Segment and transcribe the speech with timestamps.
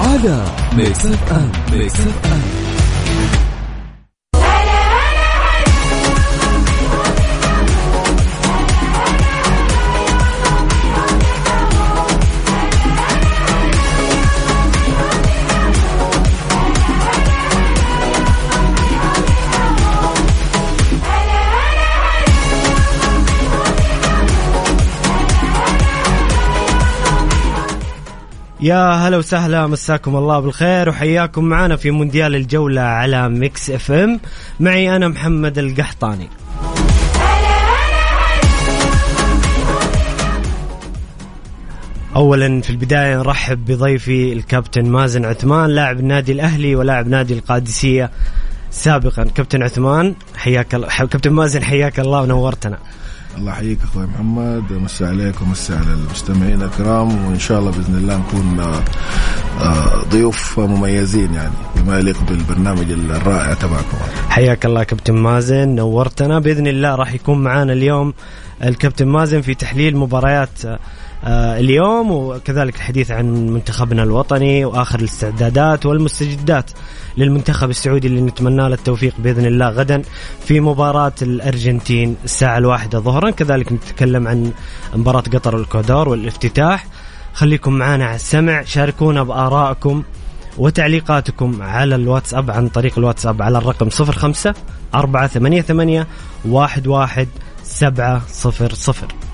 [0.00, 0.44] على
[0.76, 1.52] ميكس أف أم.
[1.72, 2.59] ميكس أف أم.
[28.62, 34.20] يا هلا وسهلا مساكم الله بالخير وحياكم معنا في مونديال الجولة على Mix FM.
[34.60, 36.28] معي أنا محمد القحطاني.
[42.16, 48.10] اولا في البداية نرحب بضيفي الكابتن مازن عثمان لاعب النادي الأهلي ولاعب نادي القادسية
[48.70, 49.24] سابقا.
[49.24, 52.78] كابتن عثمان حياك الله كابتن مازن حياك الله ونورتنا.
[53.38, 54.72] الله يحييك أخوي محمد.
[54.72, 57.26] مسا عليك ومسا على المستمعين الكرام.
[57.26, 63.98] وإن شاء الله بإذن الله نكون آه، ضيوف مميزين يعني بما يليق بالبرنامج الرائع تبعكم.
[64.28, 65.68] حياك الله كابتن مازن.
[65.68, 66.38] نورتنا.
[66.38, 68.14] بإذن الله راح يكون معنا اليوم
[68.64, 70.62] الكابتن مازن في تحليل مباريات
[71.24, 76.70] اليوم وكذلك الحديث عن منتخبنا الوطني وآخر الاستعدادات والمستجدات
[77.16, 80.02] للمنتخب السعودي اللي نتمنى له التوفيق بإذن الله غدا
[80.44, 83.30] في مباراة الأرجنتين الساعة الواحدة ظهرا.
[83.30, 84.52] كذلك نتكلم عن
[84.94, 86.86] مباراة قطر والإكوادور والافتتاح.
[87.34, 90.02] خليكم معنا على السمع شاركونا بآرائكم
[90.58, 94.54] وتعليقاتكم على الواتساب عن طريق الواتساب على الرقم 05
[94.94, 96.04] 488
[96.54, 97.26] 11
[97.62, 99.29] 700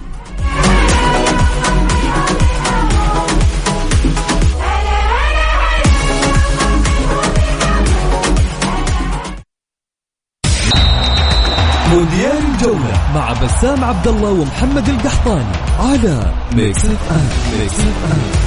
[11.97, 18.47] مونديال الجولة مع بسام عبد الله ومحمد القحطاني على Mix FM Mix FM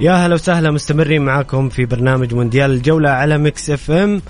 [0.00, 4.22] يا هلا وسهلا مستمرين معاكم في برنامج مونديال الجولة على Mix FM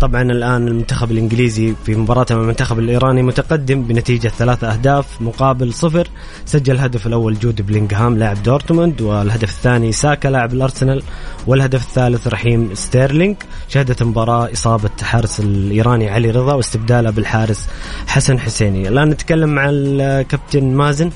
[0.00, 6.08] طبعا الآن المنتخب الإنجليزي في مباراته مع المنتخب الإيراني متقدم بنتيجة ثلاثة أهداف مقابل صفر.
[6.44, 11.02] سجل الهدف الأول جود بلينغهام لاعب دورتموند والهدف الثاني ساكا لاعب الأرسنال
[11.46, 13.36] والهدف الثالث رحيم ستيرلينج
[13.68, 17.68] شهدت المباراة إصابة حارس الإيراني علي رضا واستبداله بالحارس
[18.06, 18.88] حسن حسيني.
[18.88, 21.10] الآن نتكلم مع الكابتن مازن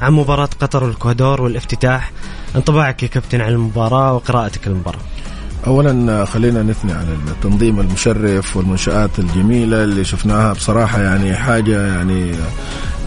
[0.00, 2.12] عن مباراة قطر والاكوادور والافتتاح.
[2.56, 5.00] انطباعك يا كابتن عن المباراة وقراءتك للمباراة.
[5.66, 10.52] اولا خلينا نثني على التنظيم المشرف والمنشآت الجميلة اللي شفناها.
[10.52, 12.32] بصراحة يعني حاجة يعني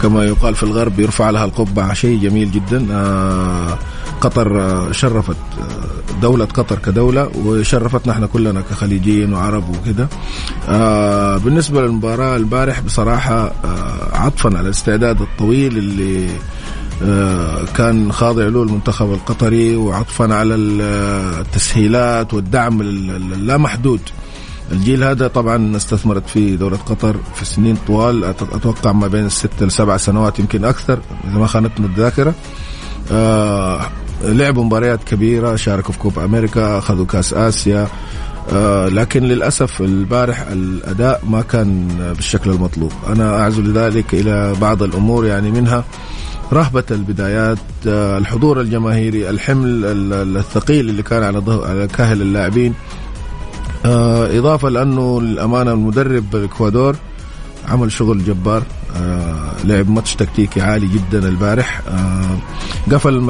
[0.02, 2.86] كما يقال في الغرب يرفع لها القبعه شيء جميل جدا.
[2.92, 3.78] آه،
[4.20, 10.08] قطر آه، شرفت آه، دولة قطر كدولة وشرفتنا إحنا كلنا كخليجيين وعرب وكده.
[11.38, 13.52] بالنسبة للمباراة البارح بصراحة
[14.12, 16.28] عطفا على الاستعداد الطويل اللي
[17.74, 24.00] كان خاضع له المنتخب القطري وعطفا على التسهيلات والدعم اللامحدود.
[24.72, 28.24] الجيل هذا طبعا استثمرت فيه دولة قطر في سنين طوال.
[28.24, 30.98] أتوقع ما بين الست لسبع سنوات يمكن أكثر
[31.30, 32.34] إذا ما خانتنا الذاكرة.
[33.12, 33.80] آه
[34.24, 37.88] لعبوا مباريات كبيرة شاركوا في كوب أمريكا أخذوا كأس آسيا.
[38.52, 42.92] آه لكن للأسف البارح الأداء ما كان بالشكل المطلوب.
[43.06, 45.84] أنا أعزو لذلك إلى بعض الأمور يعني منها
[46.52, 49.84] رهبة البدايات آه، الحضور الجماهيري الحمل
[50.36, 52.74] الثقيل اللي كان على على كاهل اللاعبين.
[53.84, 56.96] آه، إضافة لأنه الأمانة المدرب الإكوادور
[57.68, 58.62] عمل شغل جبار.
[58.96, 61.82] آه لعب ماتش تكتيكي عالي جدا البارح.
[62.92, 63.20] قفل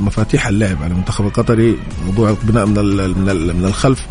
[0.00, 2.74] مفاتيح اللعب على المنتخب القطري موضوع البناء من
[3.56, 4.06] من الخلف.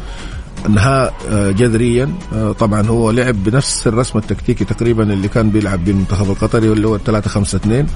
[0.65, 5.91] انهاء آه، جذريا آه، طبعا هو لعب بنفس الرسم التكتيكي تقريبا اللي كان بيلعب به
[5.91, 7.88] المنتخب القطري واللي هو 3 5 2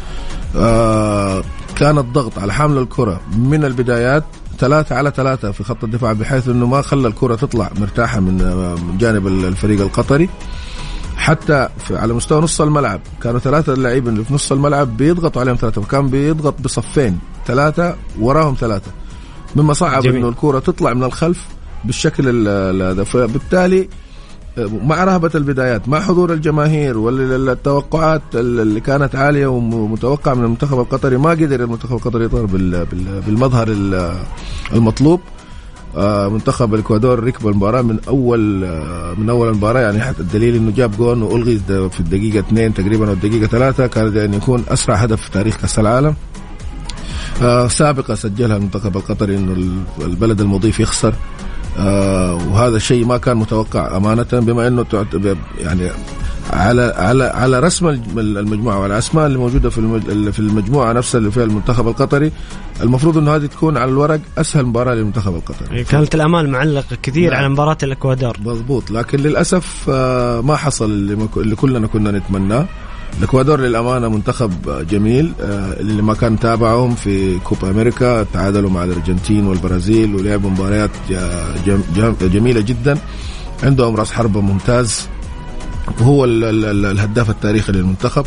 [1.75, 4.23] كان الضغط على حامل الكرة من البدايات
[4.59, 8.97] ثلاثة على ثلاثة في خط الدفاع بحيث إنه ما خلى الكرة تطلع مرتاحة من آه،
[8.99, 10.29] جانب الفريق القطري.
[11.15, 15.81] حتى على مستوى نص الملعب كانوا ثلاثة اللاعبين اللي في نص الملعب بيضغطوا عليهم ثلاثة
[15.81, 18.91] وكان بيضغط بصفين ثلاثة وراهم ثلاثة.
[19.55, 20.05] مما صعب.
[20.05, 21.47] إنه الكرة تطلع من الخلف
[21.85, 23.03] بالشكل ال- ال- هذا.
[23.03, 23.89] فبالتالي
[24.83, 31.29] مع رهبة البدايات مع حضور الجماهير والتوقعات اللي كانت عالية ومتوقعة من المنتخب القطري ما
[31.29, 34.13] قدر المنتخب القطري يظهر بال- بال- بالمظهر ال-
[34.73, 35.19] المطلوب.
[35.97, 40.71] آه، منتخب الإكوادور ركب المباراة من أول آه، من أول المباراة يعني حتى الدليل إنه
[40.71, 45.21] جاب جون وألغي في الدقيقة اثنين تقريبا أو الدقيقة ثلاثة كان يعني يكون أسرع هدف
[45.21, 46.15] في تاريخ كأس العالم.
[47.41, 51.13] آه، سابقة سجلها المنتخب القطري إنه ال- البلد المضيف يخسر.
[51.79, 54.85] آه، وهذا الشيء ما كان متوقع أمانة بما إنه
[55.59, 55.89] يعني
[56.53, 57.87] على على على رسم
[58.17, 62.31] المجموعة وعلى الاسماء اللي موجودة في في المجموعة نفسها اللي فيها المنتخب القطري
[62.81, 65.83] المفروض إنه هذه تكون على الورق أسهل مباراة للمنتخب القطري.
[65.83, 67.39] كانت الأمال معلقة كثير نعم.
[67.39, 68.37] على مباراة الإكوادور.
[68.45, 70.91] مضبوط لكن للأسف آه، ما حصل
[71.37, 72.65] اللي كلنا كنا نتمناه.
[73.17, 74.51] الإكوادور للأمانة منتخب
[74.89, 80.89] جميل آه، اللي ما كان تابعهم في كوبا أمريكا تعادلوا مع الأرجنتين والبرازيل ولعبوا مباريات
[82.21, 82.97] جميلة جدا.
[83.63, 85.07] عندهم رأس حربة ممتاز
[85.99, 88.25] وهو ال- ال- ال- الهداف التاريخي للمنتخب.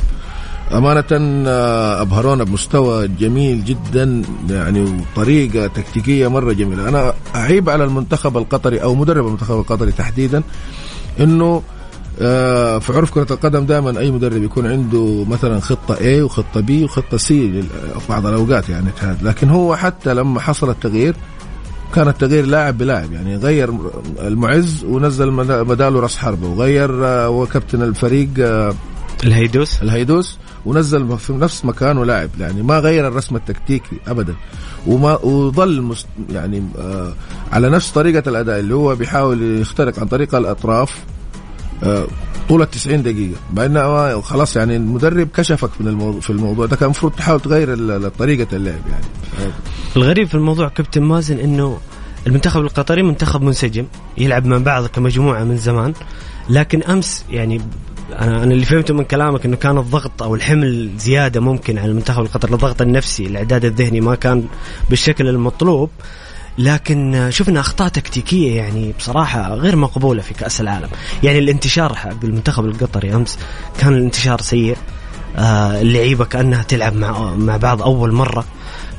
[0.72, 4.80] أمانة آه، أبهرونا بمستوى جميل جدا يعني
[5.14, 6.88] وطريقة تكتيكية مرة جميلة.
[6.88, 10.42] أنا أعيب على المنتخب القطري أو مدرب المنتخب القطري تحديدا
[11.20, 11.62] أنه
[12.16, 17.18] في عرف كرة القدم دائما أي مدرب يكون عنده مثلا خطة A وخطة B وخطة
[17.18, 17.62] C في
[18.08, 18.90] بعض الأوقات يعني
[19.22, 21.14] لكن هو حتى لما حصل التغيير
[21.94, 23.74] كان التغيير لاعب بلاعب يعني غير
[24.18, 25.30] المعز ونزل
[25.64, 28.74] بداله راس حربة وغير آه، وكابتن الفريق آه،
[29.24, 29.82] الهيدوس.
[29.82, 34.34] الهيدوس ونزل في نفس مكانه لاعب يعني ما غير الرسم التكتيكي ابدا.
[34.86, 37.12] وما وظل مست يعني آه
[37.52, 40.90] على نفس طريقة الأداء اللي هو بيحاول يخترق عن طريق الأطراف.
[40.90, 41.15] آه
[42.48, 46.76] طول ال 90 دقيقة انه خلاص يعني المدرب كشفك من الموضوع في الموضوع ده.
[46.76, 49.04] كان المفروض تحاول تغير طريقة اللعب يعني.
[49.96, 51.78] الغريب في الموضوع كابتن مازن إنه
[52.26, 53.86] المنتخب القطري منتخب منسجم
[54.18, 55.94] يلعب مع بعض كمجموعة من زمان.
[56.50, 57.60] لكن أمس يعني
[58.12, 62.22] أنا أنا اللي فهمته من كلامك إنه كان الضغط أو الحمل زيادة ممكن على المنتخب
[62.22, 64.44] القطري الضغط النفسي الإعداد الذهني ما كان
[64.90, 65.90] بالشكل المطلوب.
[66.58, 70.88] لكن شفنا أخطاء تكتيكية يعني بصراحة غير مقبولة في كأس العالم.
[71.22, 73.38] يعني الانتشار حق المنتخب القطري أمس
[73.78, 74.76] كان الانتشار سيء.
[75.36, 78.44] آه اللعيبة كأنها تلعب مع مع بعض أول مرة.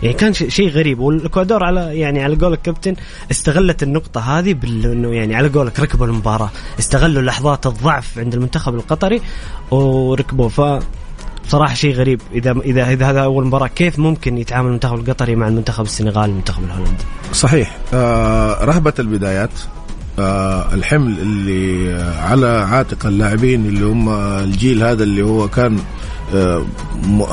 [0.04, 1.00] يعني كان شيء غريب.
[1.00, 2.95] والإكوادور على يعني على قول الكابتن
[3.31, 6.50] استغلت النقطة هذه بانه يعني على قولك ركبوا المباراة،
[6.80, 9.21] استغلوا لحظات الضعف عند المنتخب القطري
[9.71, 10.62] وركبوا ف
[11.48, 15.48] بصراحة شيء غريب إذا إذا إذا هذا أول مباراة كيف ممكن يتعامل المنتخب القطري مع
[15.48, 17.04] المنتخب السنغالي المنتخب الهولندي؟
[17.34, 19.50] صحيح آه رهبة البدايات
[20.20, 24.10] آه الحمل اللي آه على عاتق اللاعبين اللي هم
[24.44, 25.80] الجيل هذا اللي هو كان
[26.36, 26.66] آه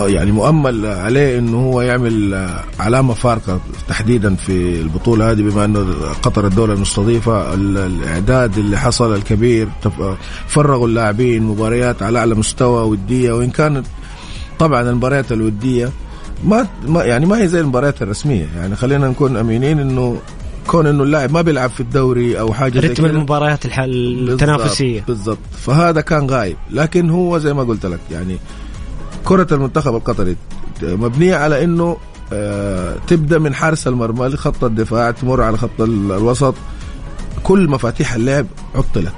[0.07, 5.87] يعني مؤمل عليه إنه هو يعمل آه علامة فارقة تحديدا في البطولة هذه بما إنه
[6.23, 9.69] قطر الدولة المستضيفة ال- الإعداد اللي حصل الكبير
[10.49, 13.87] فرغوا اللاعبين مباريات على أعلى مستوى ودية وإن كانت
[14.59, 15.91] طبعا المباريات الودية
[16.45, 18.47] ما ما يعني ما هي زي المباريات الرسمية.
[18.57, 20.19] يعني خلينا نكون أمينين إنه
[20.67, 25.05] كون إنه اللاعب ما بيلعب في الدوري أو حاجة زي رتم المباريات التنافسية.
[25.09, 26.57] بالضبط, فهذا كان غايب.
[26.71, 28.39] لكن هو زي ما قلت لك يعني
[29.25, 30.37] كرة المنتخب القطري
[30.83, 31.97] مبنية على إنه
[32.33, 36.55] آه تبدأ من حارس المرمى لخط الدفاع تمر على خط ال- الوسط.
[37.43, 39.13] كل مفاتيح اللعب عطلت.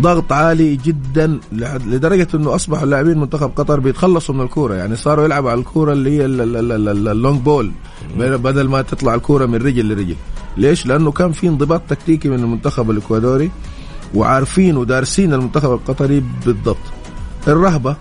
[0.00, 1.38] ضغط عالي جدا
[1.86, 4.74] لدرجة إنه أصبحوا اللاعبين منتخب قطر بيتخلصوا من الكورة.
[4.74, 7.72] يعني صاروا يلعبوا على الكورة اللي هي ال- ال- ال- ال- اللونج بول
[8.18, 10.16] بدل ما تطلع الكورة من رجل لرجل.
[10.56, 13.50] ليش؟ لأنه كان في انضباط تكتيكي من المنتخب الإكوادوري
[14.14, 16.76] وعارفين ودارسين المنتخب القطري بالضبط.
[17.48, 17.96] الرهبة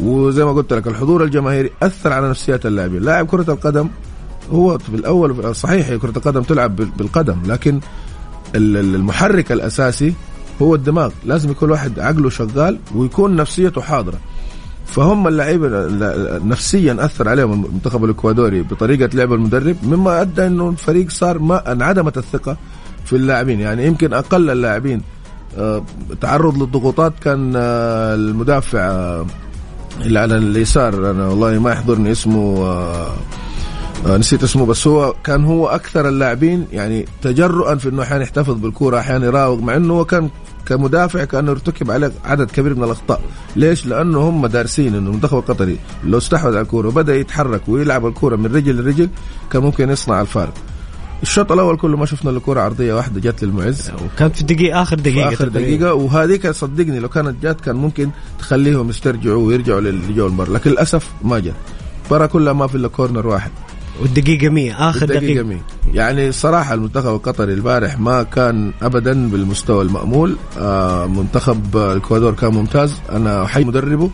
[0.00, 3.02] وزي ما قلت لك الحضور الجماهيري أثر على نفسيات اللاعبين.
[3.02, 3.88] لاعب كرة القدم
[4.52, 7.80] هو في الأول صحيح كرة القدم تلعب بال- بالقدم لكن
[8.54, 10.14] ال- ال- المحرك الأساسي
[10.62, 11.10] هو الدماغ.
[11.24, 14.18] لازم يكون واحد عقله شغال ويكون نفسيته حاضرة.
[14.86, 21.10] فهم اللعيبه ال- نفسيا أثر عليهم المنتخب الإكوادوري بطريقة لعب المدرب مما أدى إنه الفريق
[21.10, 22.56] صار ما انعدمت الثقة
[23.04, 23.60] في اللاعبين.
[23.60, 25.02] يعني يمكن أقل اللاعبين
[25.58, 25.84] آه،
[26.20, 29.26] تعرض للضغوطات كان آه، المدافع آه،
[30.00, 31.10] اللي على اليسار.
[31.10, 32.74] أنا والله ما يحضرني اسمه
[34.06, 38.98] نسيت اسمه بس هو كان هو أكثر اللاعبين يعني تجرؤا في إنه أحيانا يحتفظ بالكورة
[38.98, 40.28] أحيانا يراوغ مع إنه هو كان
[40.66, 43.20] كمدافع كأنه ارتكب عليه عدد كبير من الأخطاء.
[43.56, 48.36] ليش؟ لأنه هم دارسين إنه المنتخب القطري لو استحوذ على الكورة وبدأ يتحرك ويلعب الكورة
[48.36, 49.08] من رجل لرجل
[49.52, 50.54] كان ممكن يصنع الفارق.
[51.22, 53.90] الشوط الأول كله ما شفنا إلا كرة عرضية واحدة جت للمعز.
[54.04, 55.48] وكانت في دقيقه آخر دقيقة آخر.
[55.48, 60.70] دقيقة وهذيك صدقني لو كانت جات كان ممكن تخليهم يسترجعوا ويرجعوا للي جو المباراه لكن
[60.70, 61.54] للأسف ما جت.
[62.02, 63.50] المباراه كلها ما في إلا كورنر واحد.
[64.02, 65.42] والدقيقة 100 آخر الدقيقة دقيقة.
[65.42, 65.60] مين
[65.94, 70.36] يعني الصراحة المنتخب القطري البارح ما كان أبدا بالمستوى المأمول.
[70.58, 72.94] آه منتخب الإكوادور كان ممتاز.
[73.12, 74.10] أنا أحيي مدربه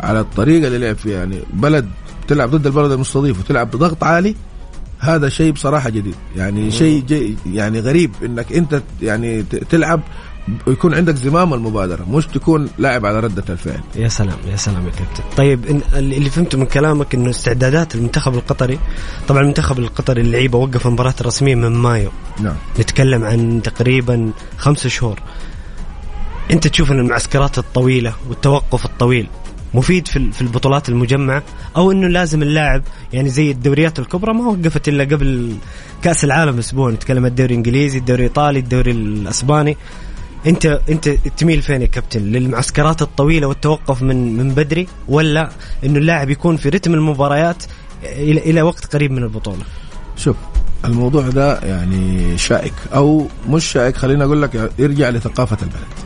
[0.00, 1.18] على الطريقة اللي لعب فيها.
[1.18, 1.88] يعني بلد
[2.28, 4.34] تلعب ضد البلد المستضيف وتلعب بضغط عالي
[4.98, 6.14] هذا شيء بصراحة جديد.
[6.36, 10.00] يعني شيء يعني غريب إنك أنت يعني تلعب
[10.66, 13.80] ويكون عندك زمام المبادرة مش تكون لاعب على ردة الفعل.
[13.96, 15.22] يا سلام يا سلام يا كابتن.
[15.36, 18.78] طيب اللي فهمته من كلامك إنه استعدادات المنتخب القطري
[19.28, 22.10] طبعا المنتخب القطري اللعيبة وقف المباراة الرسمية من مايو.
[22.40, 22.56] نعم.
[22.80, 25.20] نتكلم عن تقريبا خمس شهور.
[26.50, 29.28] أنت تشوف إن المعسكرات الطويلة والتوقف الطويل
[29.74, 31.42] مفيد في في البطولات المجمعة
[31.76, 32.82] أو إنه لازم اللاعب
[33.12, 35.56] يعني زي الدوريات الكبرى ما وقفت إلا قبل
[36.02, 36.90] كأس العالم أسبوع.
[36.90, 39.76] نتكلم الدوري الإنجليزي الدوري الإيطالي الدوري الأسباني.
[40.46, 45.48] انت انت تميل فين يا كابتن؟ للمعسكرات الطويلة والتوقف من من بدري ولا
[45.84, 47.62] انه اللاعب يكون في رتم المباريات
[48.02, 49.62] إلى إلى وقت قريب من البطولة؟
[50.16, 50.36] شوف
[50.84, 56.04] الموضوع ده يعني شائك أو مش شائك خليني أقول لك يرجع لثقافة البلد.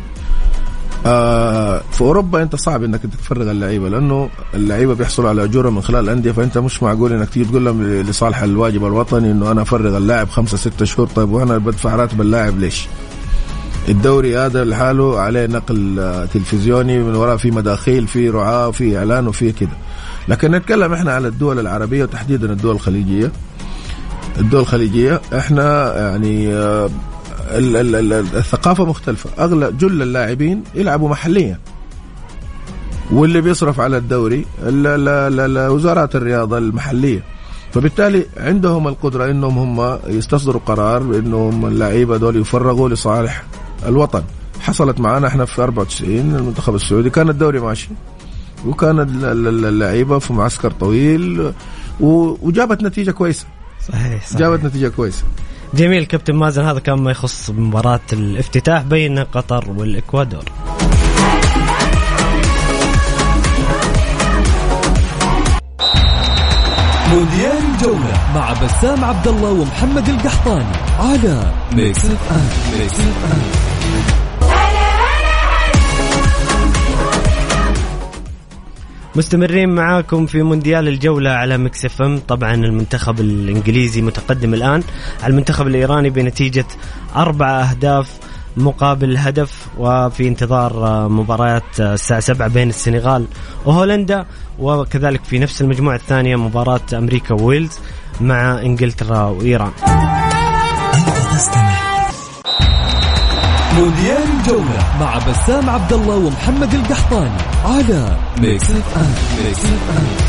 [1.06, 6.04] آه في أوروبا أنت صعب إنك تفرغ اللعيبة لأنه اللعيبة بيحصلوا على اجوره من خلال
[6.04, 10.28] الأندية فأنت مش معقول إنك تيجي تقول لهم لصالح الواجب الوطني إنه أنا أفرغ اللاعب
[10.28, 12.86] خمسة ستة شهور طيب وأنا بدفع راتب اللاعب ليش؟
[13.88, 19.28] الدوري هذا لحاله عليه نقل آه، تلفزيوني من وراء في مداخيل في رعاة في إعلان
[19.28, 19.70] وفي كده.
[20.28, 23.32] لكن نتكلم إحنا على الدول العربية وتحديدا الدول الخليجية.
[24.38, 26.90] الدول الخليجية إحنا يعني آه،
[27.50, 29.30] ال- ال- ال- الثقافة مختلفة.
[29.38, 31.58] اغلب جل اللاعبين يلعبوا محليا.
[33.12, 37.22] واللي بيصرف على الدوري ال- ال- ال- ال- وزارات الرياضة المحلية.
[37.72, 43.42] فبالتالي عندهم القدرة إنهم هم يستصدروا قرار إنهم اللعيبة دول يفرغوا لصالح
[43.86, 44.22] الوطن.
[44.60, 47.88] حصلت معنا إحنا في 94 المنتخب السعودي كان الدوري ماشي.
[48.66, 51.52] وكان ال- ال- اللعيبة في معسكر طويل
[52.00, 53.46] و- وجابت نتيجة كويسة.
[53.88, 54.38] صحيح, صحيح.
[54.38, 55.24] جابت نتيجة كويسة.
[55.74, 60.44] جميل كابتن مازن هذا كان ما يخص مباراة الافتتاح بين قطر والإكوادور.
[67.10, 73.67] مونديال الجولة مع بسام عبد الله ومحمد القحطاني على Mix FM Mix FM
[79.16, 82.20] مستمرين معاكم في مونديال الجولة على Mix FM.
[82.28, 84.82] طبعا المنتخب الإنجليزي متقدم الآن.
[85.22, 86.66] على المنتخب الإيراني بنتيجة
[87.16, 88.10] أربع أهداف
[88.56, 93.26] مقابل هدف وفي انتظار مباريات الساعة 7 بين السنغال
[93.64, 94.26] وهولندا
[94.58, 97.78] وكذلك في نفس المجموعة الثانية مباراة أمريكا وويلز
[98.20, 99.72] مع إنجلترا وإيران.
[103.76, 107.30] مونديال الجولة مع بسام عبد الله ومحمد القحطاني
[107.64, 110.27] على Mix FM Mix FM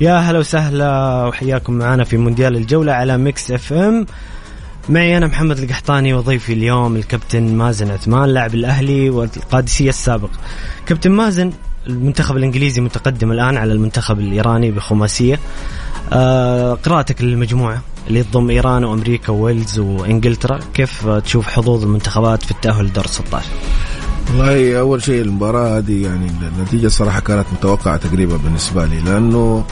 [0.00, 4.06] يا هلا وسهلا وحياكم معنا في مونديال الجولة على Mix FM.
[4.88, 10.30] معي أنا محمد القحطاني وضيفي اليوم الكابتن مازن عثمان لاعب الأهلي والقادسية السابق.
[10.86, 11.52] كابتن مازن
[11.86, 15.38] المنتخب الإنجليزي متقدم الآن على المنتخب الإيراني بخماسية.
[16.12, 22.84] آه قراءتك للمجموعة اللي تضم إيران وأمريكا وويلز وإنجلترا كيف تشوف حظوظ المنتخبات في التأهل
[22.84, 23.46] لدور 16
[24.30, 26.26] والله أول شيء المباراة هذه يعني
[26.58, 29.64] النتيجة صراحة كانت متوقعة تقريبا بالنسبة لي لأنه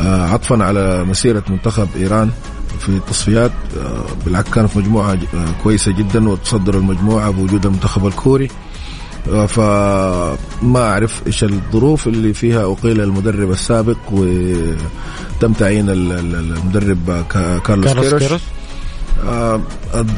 [0.00, 2.30] آه، عطفا على مسيرة منتخب إيران
[2.80, 5.18] في التصفيات آه، بالعكس كانوا في مجموعه آه،
[5.62, 8.48] كويسة جدا وتصدروا المجموعة بوجود المنتخب الكوري.
[9.48, 10.36] فما
[10.90, 17.86] أعرف إيش الظروف اللي فيها أقيل المدرب السابق وتم تعيين ال- ال- المدرب كا- كارلوس
[18.18, 18.42] كيروش.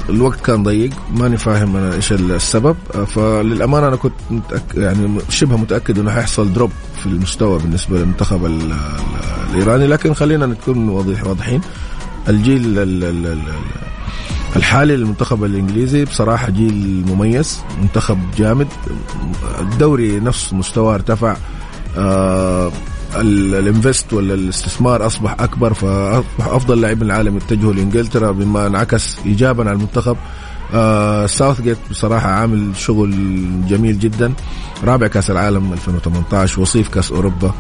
[0.09, 2.77] الوقت كان ضيق ماني فاهم أنا إيش السبب.
[2.95, 8.45] آه، فللأمانة أنا كنت متأك يعني شبه متأكد إنه حيحصل دروب في المستوى بالنسبة للمنتخب
[8.47, 8.77] ال- ال-
[9.51, 9.87] الإيراني.
[9.87, 11.61] لكن خلينا نكون واضح واضحين.
[12.29, 13.43] الجيل ال- ال- ال-
[14.57, 18.69] الحالي للمنتخب الإنجليزي بصراحة جيل مميز منتخب جامد.
[19.61, 21.37] الدوري نفس مستواه ارتفع.
[21.99, 22.73] آه
[23.17, 29.73] الانفست ولا الاستثمار أصبح أكبر فأصبح أفضل لاعبين العالم يتجهوا لإنجلترا بما انعكس ايجابا على
[29.73, 30.17] المنتخب.
[30.75, 33.11] آه ساوث جيت بصراحة عامل شغل
[33.69, 34.33] جميل جدا.
[34.85, 37.55] رابع كأس العالم 2018 وصيف كأس أوروبا.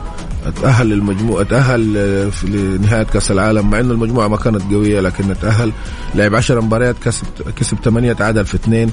[0.63, 5.25] تاهل للمجموعه تاهل آه، في- لنهايه كأس العالم مع إنه المجموعة ما كانت قوية لكن
[5.43, 5.73] تاهل
[6.15, 7.27] لعب 10 مباريات كسب
[7.57, 8.91] كسب 8 تعادل في اثنين.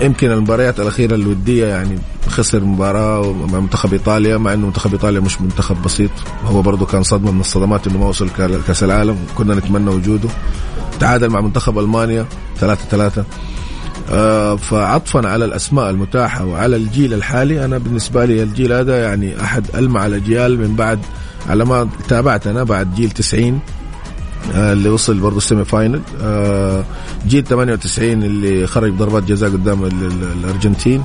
[0.00, 5.40] يمكن المباريات الأخيرة الودية يعني خسر مباراة مع منتخب إيطاليا مع إنه منتخب إيطاليا مش
[5.40, 6.10] منتخب بسيط.
[6.44, 9.16] هو برضه كان صدمة من الصدمات إنه ما وصل كا- كأس العالم.
[9.34, 10.28] كنا نتمنى وجوده.
[11.00, 12.26] تعادل مع منتخب ألمانيا
[12.60, 13.24] 3 3
[14.10, 17.64] آه فعطفا على الأسماء المتاحة وعلى الجيل الحالي.
[17.64, 20.98] أنا بالنسبة لي الجيل هذا يعني أحد ألمع الأجيال من بعد
[21.48, 23.60] على ما تابعت أنا بعد جيل 90 آه،
[24.54, 26.84] اللي وصل برضه ال semi final آه،
[27.28, 31.02] جيل 98 اللي خرج ضربات جزاء قدام ال- ال- الأرجنتين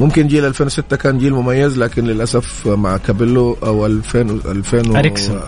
[0.00, 5.40] ممكن جيل 2006 كان جيل مميز لكن للأسف مع كابيلو أو 2000 2000 و- أريكسون.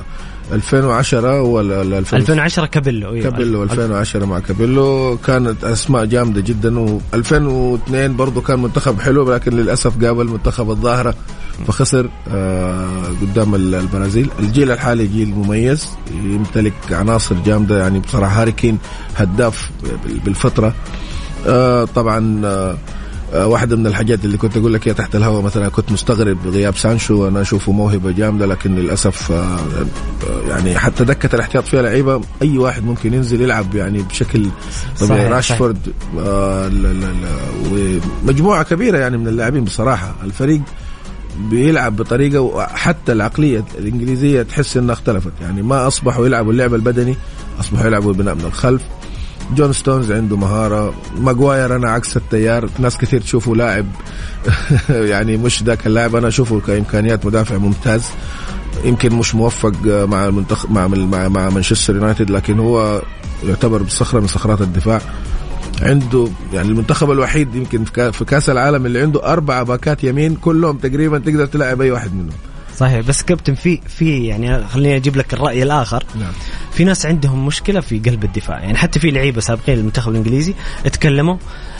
[0.53, 3.23] 2010 ولا لا 2000 2010 كابيلو أيوة.
[3.31, 5.19] كابيلو 2010 مع كابيلو.
[5.27, 11.15] كانت أسماء جامدة جدا و2002 برضه كان منتخب حلو لكن للأسف قابل منتخب الظاهرة
[11.67, 14.31] فخسر آه قدام ال- البرازيل.
[14.41, 15.89] الجيل الحالي جيل مميز
[16.25, 18.79] يمتلك عناصر جامدة يعني بصراحة هاري كين
[19.17, 19.71] هداف
[20.05, 20.75] بال- بالفترة.
[21.47, 22.77] آه طبعا آه،
[23.45, 27.29] واحدة من الحاجات اللي كنت أقول لك هي تحت الهواء مثلا كنت مستغرب غياب سانشو.
[27.29, 32.21] أنا أشوفه موهبة جامدة لكن للأسف آه، آه، يعني حتى دكة الاحتياط فيها لعيبة.
[32.43, 34.49] أي واحد ممكن ينزل يلعب يعني بشكل
[35.01, 35.79] طبيعي صحيح، راشفورد
[36.19, 36.71] آه
[37.73, 40.15] ومجموعة كبيرة يعني من اللاعبين بصراحة.
[40.25, 40.61] الفريق
[41.51, 45.33] بيلعب بطريقة وحتى العقلية الإنجليزية تحس إنها اختلفت.
[45.43, 47.17] يعني ما أصبحوا يلعبوا اللعب البدني
[47.61, 48.83] أصبحوا يلعبوا البناء من الخلف.
[49.55, 50.95] جون ستونز عنده مهارة.
[51.19, 52.69] ماجواير أنا عكس التيار.
[52.79, 53.87] ناس كثير تشوفه لاعب.
[54.91, 56.17] يعني مش ذاك اللاعب.
[56.17, 58.05] أنا أشوفه كإمكانيات مدافع ممتاز.
[58.85, 63.03] يمكن مش موفق مع المنتخب مع مع, مع مانشستر يونايتد لكن هو
[63.45, 65.01] يعتبر صخرة من صخرات الدفاع.
[65.83, 70.35] عنده يعني المنتخب الوحيد يمكن في كا- في كأس العالم اللي عنده أربعة باكات يمين
[70.35, 72.31] كلهم تقريبا تقدر تلعب أي واحد منهم.
[72.77, 76.33] صحيح بس كابتن في في يعني خليني أجيب لك الرأي الآخر نعم.
[76.73, 80.55] في ناس عندهم مشكلة في قلب الدفاع يعني حتى في لعيبة سابقين للمنتخب الإنجليزي
[80.87, 81.37] اتكلموا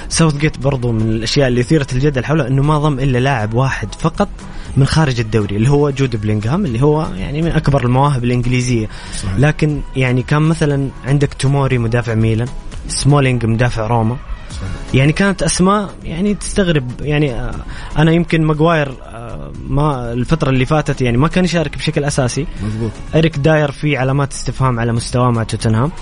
[0.09, 3.95] ساوث جيت برضو من الأشياء اللي اثيرت الجدل حوله إنه ما ضم إلا لاعب واحد
[3.95, 4.29] فقط
[4.77, 8.89] من خارج الدوري اللي هو جود بلينغهام اللي هو يعني من أكبر المواهب الإنجليزية
[9.23, 9.37] صحيح.
[9.39, 12.49] لكن يعني كان مثلا عندك توموري مدافع ميلان
[12.89, 14.17] سمولينج مدافع روما
[14.95, 16.91] يعني كانت أسماء يعني تستغرب.
[17.01, 17.55] يعني آه،
[17.99, 22.47] أنا يمكن ماجواير آه، ما الفترة اللي فاتت يعني ما كان يشارك بشكل أساسي.
[22.63, 22.91] مضبوط.
[23.15, 25.93] إريك داير في علامات استفهام على مستواه مع توتنهام.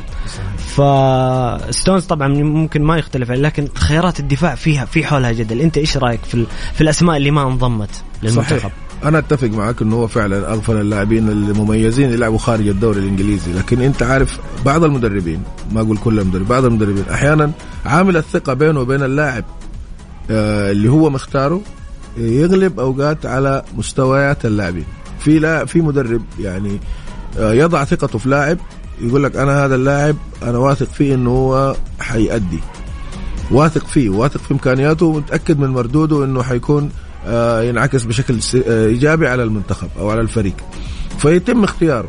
[0.59, 5.97] فستونز طبعا ممكن ما يختلف عليه لكن خيارات الدفاع فيها في حولها جدل أنت إيش
[5.97, 8.73] رأيك في في الأسماء اللي ما انضمت للمنتخب؟ صحيح.
[9.05, 13.53] أنا أتفق معك إنه هو فعلا أغفل اللاعبين المميزين يلعبوا خارج الدوري الإنجليزي.
[13.53, 17.51] لكن أنت عارف بعض المدربين ما أقول كل المدربين بعض المدربين أحيانا
[17.87, 19.45] عامل الثقة بينه وبين اللاعب
[20.31, 21.61] آه، اللي هو مختاره
[22.17, 24.85] يغلب أوقات على مستويات اللاعبين.
[25.19, 26.81] في لا في مدرب يعني
[27.39, 28.59] آه، يضع ثقته في لاعب
[29.01, 32.61] يقول لك أنا هذا اللاعب أنا واثق فيه إنه هو حيأدي.
[33.51, 36.91] واثق فيه واثق في إمكانياته ومتأكد من مردوده إنه حيكون
[37.63, 40.55] ينعكس بشكل آه، إيجابي على المنتخب أو على الفريق.
[41.19, 42.09] فيتم اختياره.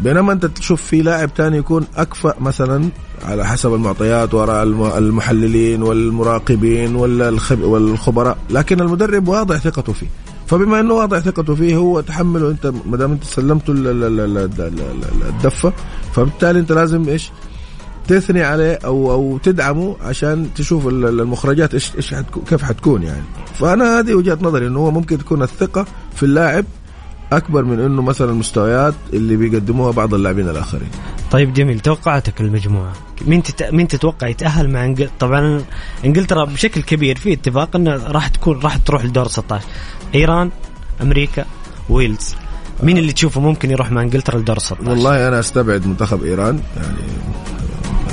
[0.00, 2.88] بينما أنت تشوف في لاعب تاني يكون أكفأ مثلا
[3.24, 6.96] على حسب المعطيات وراء الم- المحللين والمراقبين
[7.62, 10.06] والخبراء لكن المدرب واضع ثقته فيه.
[10.46, 14.20] فبما إنه واضع ثقته فيه هو تحمله أنت ما دام أنت سلمته ال- ال- ال-
[14.20, 15.72] ال- ال- ال- الدفة
[16.14, 17.30] فبالتالي أنت لازم إيش؟
[18.10, 23.02] تثني عليه أو أو تدعمه عشان تشوف ال- ال- المخرجات إيش إيش حتكون كيف حتكون
[23.02, 23.22] يعني.
[23.54, 26.64] فأنا هذه وجهة نظري إنه هو ممكن تكون الثقة في اللاعب
[27.32, 30.88] أكبر من إنه مثلا المستويات اللي بيقدموها بعض اللاعبين الآخرين.
[31.30, 32.92] طيب جميل توقعاتك المجموعه
[33.26, 33.62] مين تت...
[33.62, 35.10] مين تتوقع يتأهل مع انجل...
[35.20, 35.64] طبعا
[36.04, 39.64] إنجلترا بشكل كبير في اتفاق إنه راح تكون راح تروح لدور 16
[40.14, 40.50] إيران
[41.02, 41.44] أمريكا
[41.90, 42.34] ويلز.
[42.82, 46.96] مين اللي تشوفه ممكن يروح مع إنجلترا لدور 16 والله أنا أستبعد منتخب إيران يعني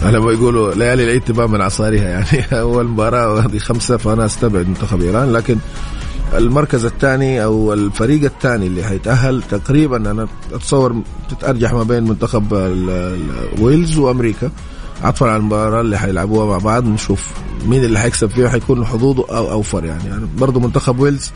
[0.03, 4.67] على ما يقولوا ليالي العيد تبان من عصارها يعني أول مباراة وهذه خمسة فأنا أستبعد
[4.67, 5.57] منتخب إيران لكن
[6.37, 10.95] المركز الثاني أو الفريق الثاني اللي حيتأهل تقريبا أنا أتصور
[11.29, 12.53] تتأرجح ما بين منتخب
[13.59, 14.51] ويلز وأمريكا.
[15.03, 17.27] عطفا على المباراة اللي حيلعبوها مع بعض نشوف
[17.65, 21.31] مين اللي حيكسب فيها حيكون حظوظه أو أوفر يعني, يعني برضه منتخب ويلز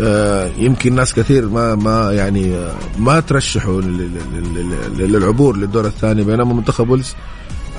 [0.00, 4.54] آه، يمكن ناس كثير ما ما يعني آه، ما ترشحوا لل- لل-
[4.98, 7.14] لل- للعبور للدور الثاني بينما منتخب ويلز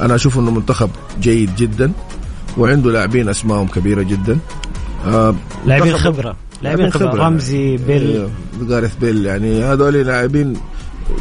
[0.02, 0.90] أنا أشوف إنه منتخب
[1.22, 1.92] جيد جدا
[2.58, 4.40] وعنده لاعبين أسمائهم كبيرة جدا.
[5.08, 6.36] آه، لاعبين خبرة.
[6.62, 7.28] لاعبين خبرة.
[7.28, 8.12] رمزي بيل.
[8.12, 8.30] أيوه،
[8.62, 10.54] جاريث بيل يعني هذول لاعبين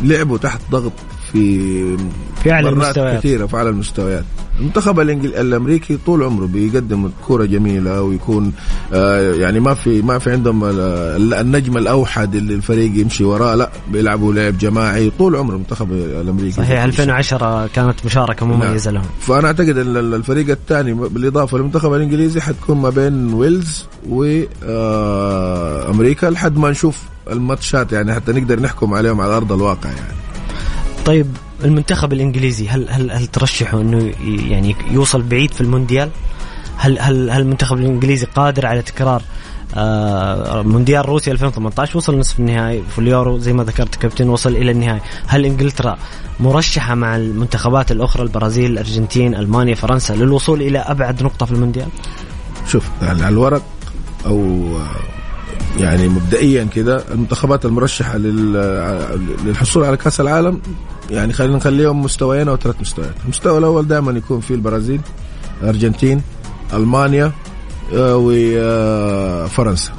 [0.02, 0.92] لعبوا تحت ضغط
[1.34, 1.96] في
[2.42, 3.18] في مرات المستويات.
[3.18, 4.24] كثيرة في أعلى المستويات.
[4.60, 5.00] المنتخب.
[5.00, 8.52] الأمريكي طول عمره بيقدم كوره جميلة ويكون
[8.92, 13.70] آه يعني ما في ما في عندهم ال- النجم الأوحد اللي الفريق يمشي وراه لا
[13.92, 16.52] بيلعبوا لعب جماعي طول عمره المنتخب الأمريكي.
[16.56, 19.02] صحيح 2010 كانت مشاركة مميزة لهم.
[19.20, 26.56] فأنا أعتقد إن ال- الفريق الثاني بالإضافة للمنتخب الإنجليزي حتكون ما بين ويلز وامريكا لحد
[26.58, 30.14] ما نشوف الماتشات يعني حتى نقدر نحكم عليهم على أرض الواقع يعني.
[31.06, 31.26] طيب
[31.64, 36.10] المنتخب الإنجليزي هل هل هل ترشحه إنه يعني يوصل بعيد في المونديال؟
[36.76, 39.22] هل هل هل المنتخب الإنجليزي قادر على تكرار
[39.76, 44.70] آه، مونديال روسيا 2018 وصل نصف النهائي في اليورو زي ما ذكرت كابتن وصل إلى
[44.70, 45.96] النهائي، هل إنجلترا
[46.40, 51.86] مرشحة مع المنتخبات الأخرى البرازيل، الأرجنتين، ألمانيا، فرنسا للوصول إلى أبعد نقطة في المونديال؟
[52.66, 53.62] شوف على الورق
[54.26, 54.64] أو
[55.78, 60.60] يعني مبدئيا كده المنتخبات المرشحة لل- للحصول على كأس العالم
[61.10, 65.00] يعني خلينا نخليهم مستويين أو ثلاث مستويات، المستوى الأول دائما يكون فيه البرازيل،
[65.62, 66.22] الارجنتين،
[66.72, 67.32] ألمانيا
[67.94, 69.92] آه، وفرنسا.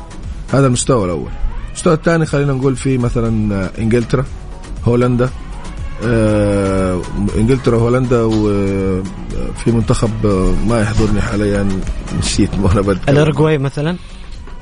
[0.54, 1.32] هذا المستوى الأول.
[1.68, 4.26] المستوى الثاني خلينا نقول فيه مثلا آه، إنجلترا،
[4.86, 5.30] هولندا،
[6.04, 7.02] آه،
[7.38, 11.70] إنجلترا وهولندا وفي منتخب آه، ما يحضرني حاليا
[12.20, 13.18] نسيت وأنا بتكلم.
[13.18, 13.96] الارجواي مثلا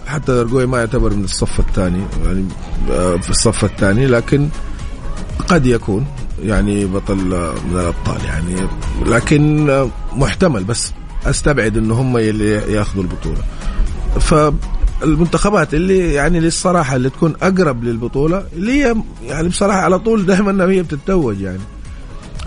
[0.07, 2.45] حتى الارجواي ما يعتبر من الصف الثاني يعني
[2.91, 4.49] آه، في الصف الثاني لكن
[5.47, 6.05] قد يكون
[6.43, 7.15] يعني بطل
[7.69, 8.67] من الأبطال يعني
[9.05, 9.67] لكن
[10.15, 10.91] محتمل بس
[11.25, 13.41] أستبعد إن هم اللي ياخذوا البطولة.
[14.19, 20.65] فالمنتخبات اللي يعني للصراحة اللي تكون أقرب للبطولة اللي هي يعني بصراحة على طول دائما
[20.71, 21.59] هي بتتوج يعني.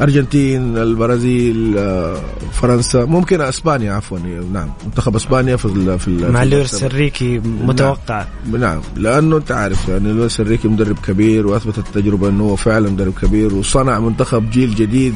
[0.01, 2.17] أرجنتين البرازيل آه،
[2.53, 4.19] فرنسا ممكن إسبانيا عفوا
[4.53, 6.85] نعم منتخب إسبانيا في ال في ال مع لويس.
[6.85, 8.25] الريكي متوقع.
[8.53, 13.13] نعم لأنه أنت عارف يعني لويس إنريكي مدرب كبير واثبت التجربه إنه هو فعلا مدرب
[13.23, 15.15] كبير وصنع منتخب جيل جديد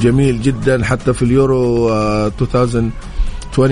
[0.00, 0.84] جميل جدا.
[0.84, 2.92] حتى في اليورو آه، 2020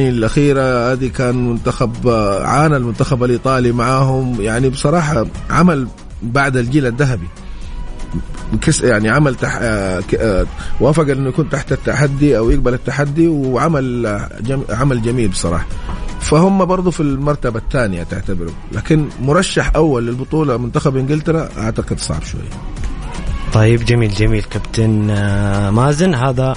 [0.08, 5.88] الأخيرة هذه كان منتخب آه، عانى المنتخب الإيطالي معاهم يعني بصراحة عمل
[6.22, 7.26] بعد الجيل الذهبي.
[8.62, 9.58] كس يعني عمل تح...
[9.60, 10.46] آه، آه،
[10.80, 14.62] وافق إنه يكون تحت التحدي أو يقبل التحدي وعمل جم...
[14.70, 15.66] عمل جميل بصراحة.
[16.20, 18.50] فهم برضو في المرتبة الثانية تعتبره.
[18.72, 22.40] لكن مرشح أول للبطولة منتخب إنجلترا أعتقد صعب شوي.
[23.52, 26.14] طيب جميل جميل كابتن آه، مازن.
[26.14, 26.56] هذا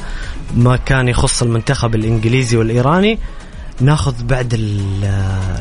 [0.58, 3.20] ما كان يخص المنتخب الإنجليزي والإيراني.
[3.82, 5.06] ناخذ بعد ال-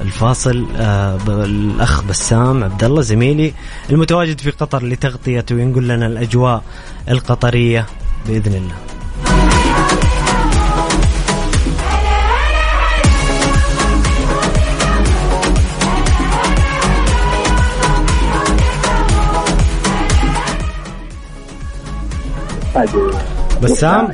[0.00, 3.52] الفاصل آه، الأخ بسام عبد الله زميلي
[3.90, 6.62] المتواجد في قطر لتغطيه وينقل لنا الأجواء
[7.08, 7.86] القطرية
[8.28, 8.74] بإذن الله.
[23.62, 24.08] بسام؟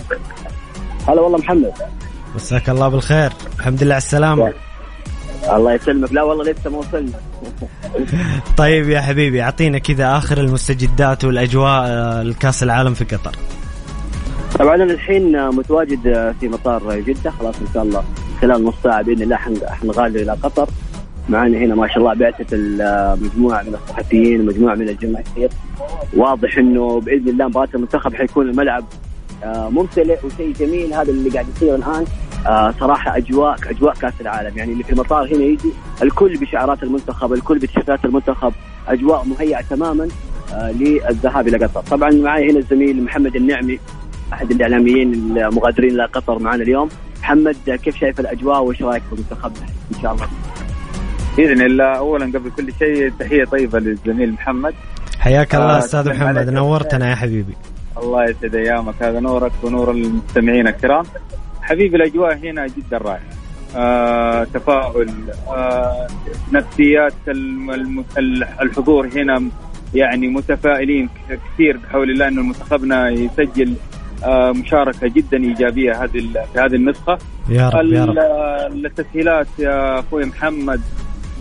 [1.09, 1.73] هلا والله محمد.
[2.35, 3.33] مساك الله بالخير.
[3.59, 4.53] الحمد لله على السلامة.
[5.53, 6.13] الله يسلمك.
[6.13, 7.13] لا والله لسه ما وصلنا.
[8.57, 13.33] طيب يا حبيبي أعطينا كذا آخر المستجدات والأجواء آه، الكاس العالم في قطر.
[14.59, 17.31] طبعا أنا الحين متواجد في مطار جدة.
[17.31, 18.05] خلاص إن شاء الله
[18.41, 20.69] خلال نص ساعة بإذن الله حن- حنغادر إلى قطر.
[21.29, 25.49] معنا هنا ما شاء الله بعثة ال- مجموعة من الصحفيين ومجموعه من الجماهير.
[26.17, 29.08] واضح إنه بإذن الله مباراة المنتخب حيكون الملعب آه،
[29.47, 32.05] ممتلئ وشيء جميل هذا اللي قاعد يصير الآن.
[32.47, 34.59] آه، صراحة اجواء أجواء كأس العالم.
[34.59, 35.73] يعني اللي في المطار هنا يجي
[36.03, 38.53] الكل بشعارات المنتخب الكل بتيشيرتات المنتخب.
[38.89, 40.09] أجواء مهيئة تماما
[40.53, 41.81] آه، للذهاب إلى قطر.
[41.81, 43.79] طبعا معي هنا الزميل محمد النعمي
[44.33, 46.89] أحد الإعلاميين المغادرين إلى قطر معنا اليوم.
[47.21, 50.29] محمد كيف شايف الأجواء وإيش رأيك في منتخبنا؟ إن شاء الله.
[51.37, 51.99] بإذن الله.
[51.99, 54.75] اولا قبل كل شيء تحية طيبة للزميل محمد.
[55.19, 56.49] حياك الله آه، أستاذ محمد.
[56.49, 57.55] نورتنا يا حبيبي.
[58.03, 59.03] الله يسعد أيامك.
[59.03, 61.05] هذا نورك ونور المستمعين الكرام.
[61.63, 63.21] حبيبي الأجواء هنا جدا رائعه
[63.77, 65.11] آه تفاؤل.
[65.49, 66.07] آه
[66.53, 67.13] نفسيات
[68.63, 69.43] الحضور هنا
[69.95, 71.09] يعني متفائلين
[71.55, 73.75] كثير بحول الله انه منتخبنا يسجل
[74.25, 76.19] آه مشاركة جدا إيجابية هذه
[76.53, 77.19] في هذه النسخة.
[77.49, 78.19] يا رب يا رب.
[78.19, 80.81] ال- التسهيلات يا أخوي محمد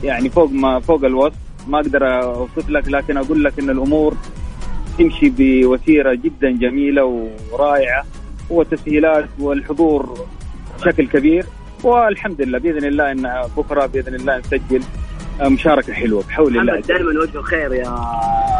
[0.03, 1.35] يعني فوق ما فوق الوصف.
[1.67, 4.13] ما أقدر أوصف لك لكن أقول لك إن الأمور
[4.97, 8.05] تمشي بوتيرة جدا جميلة ورائعة
[8.49, 10.27] والتسهيلات والحضور
[10.79, 11.45] بشكل كبير.
[11.83, 14.81] والحمد لله بإذن الله إن بكرة بإذن الله نسجل
[15.41, 16.73] مشاركة حلوة بحول الله.
[16.73, 17.95] محمد دائما وجهه خير يا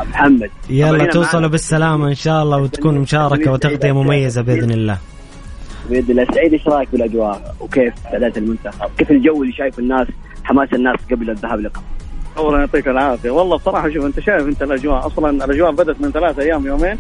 [0.10, 0.50] محمد.
[0.70, 4.98] يلا توصلوا بالسلامة إن شاء الله وتكون مشاركة وتغطية مميزة بإذن الله.
[5.90, 6.26] بإذن الله.
[6.36, 10.08] سعيد إيش رأيك بالأجواء؟ وكيف اداء المنتخب؟ كيف الجو اللي شايف الناس
[10.44, 11.82] حماس الناس قبل الذهاب لقطر؟
[12.38, 13.30] اولا يعطيك العافية.
[13.30, 16.98] والله بصراحة شوف أنت شايف أنت الأجواء أصلا الأجواء بدأت من ثلاثة أيام يومين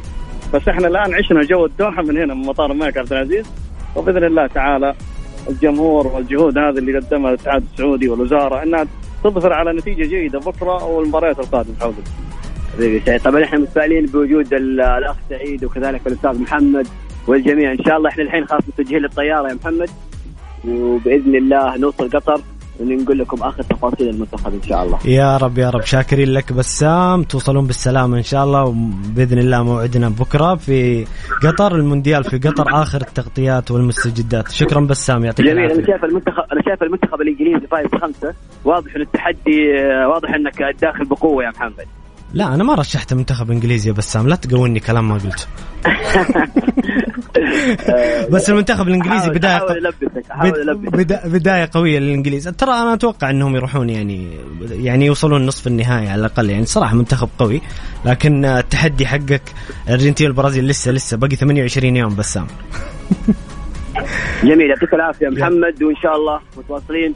[0.53, 3.45] بس إحنا الآن عشنا جو الدوحة من هنا من مطار الملك عبد العزيز.
[3.95, 4.95] وبإذن الله تعالى
[5.49, 8.85] الجمهور والجهود هذه اللي قدمها الاتحاد السعودي والوزارة إنها
[9.23, 11.75] تظهر على نتيجة جيدة بكرة والمباريات القادمة.
[11.81, 11.93] حول
[12.73, 13.21] حبيبي سعيد.
[13.21, 16.87] طبعا إحنا متفائلين بوجود ال- الأخ سعيد وكذلك الأستاذ محمد
[17.27, 17.71] والجميع.
[17.71, 19.89] إن شاء الله إحنا الحين خلاص متوجهين للطيارة يا محمد.
[20.67, 22.41] وبإذن الله نوصل قطر.
[22.79, 24.99] ونقول لكم آخر تفاصيل المنتخب إن شاء الله.
[25.05, 25.81] يا رب يا رب.
[25.81, 27.23] شاكرين لك بسام.
[27.23, 31.05] توصلون بالسلامة إن شاء الله وبإذن الله موعدنا بكرة في
[31.43, 34.51] قطر المونديال في قطر آخر التغطيات والمستجدات.
[34.51, 38.33] شكرا بسام يعطيك جميل أنا شايف المنتخب أنا شايف المنتخب الإنجليزي فايز خمسة.
[38.65, 41.85] واضح إن التحدي آه، واضح إنك داخل بقوة يا محمد.
[42.33, 44.27] لا أنا ما رشحت منتخب إنجليزي يا بسام.
[44.27, 45.45] لا تقولني كلام ما قلته.
[48.31, 52.43] بس المنتخب الإنجليزي أحاول- بداية احاول البسك احاول البسك بدا بداية قوية للإنجليز.
[52.47, 54.27] ترى أنا أتوقع أنهم يروحون يعني
[54.71, 56.49] يعني يوصلون نصف النهاية على الأقل.
[56.49, 57.61] يعني صراحة منتخب قوي.
[58.05, 59.41] لكن التحدي حقك
[59.87, 62.47] الأرجنتين والبرازيل لسه لسه باقي 28 يوم بسام
[64.43, 64.69] جميل.
[64.69, 65.83] يعطيك العافية محمد.
[65.83, 67.13] وإن شاء الله متواصلين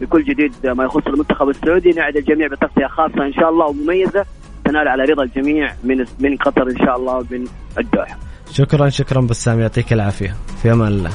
[0.00, 1.90] بكل جديد ما يخص المنتخب السعودي.
[1.90, 4.24] نعد الجميع بتغطية خاصة إن شاء الله ومميزة
[4.64, 7.44] تنال على رضا الجميع من من قطر إن شاء الله ومن
[7.78, 8.18] الدوحة.
[8.54, 10.36] شكرا شكرا بسام يعطيك العافية.
[10.62, 11.10] في أمان الله.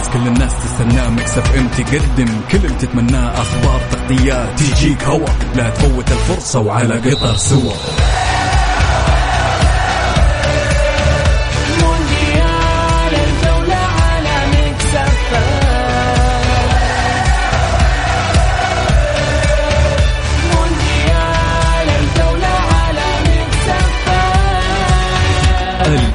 [0.00, 5.28] مميز كل الناس تستناه مكسف ام تقدم كل اللي تتمناه أخبار تغطيات تجيك هوا.
[5.54, 7.72] لا تفوت الفرصة وعلى قطر سوا.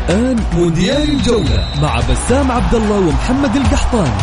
[0.10, 4.22] الآن مونديال الجولة مع بسام عبد الله ومحمد القحطاني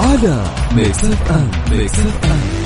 [0.00, 0.44] على
[0.76, 2.63] Mix FM Mix FM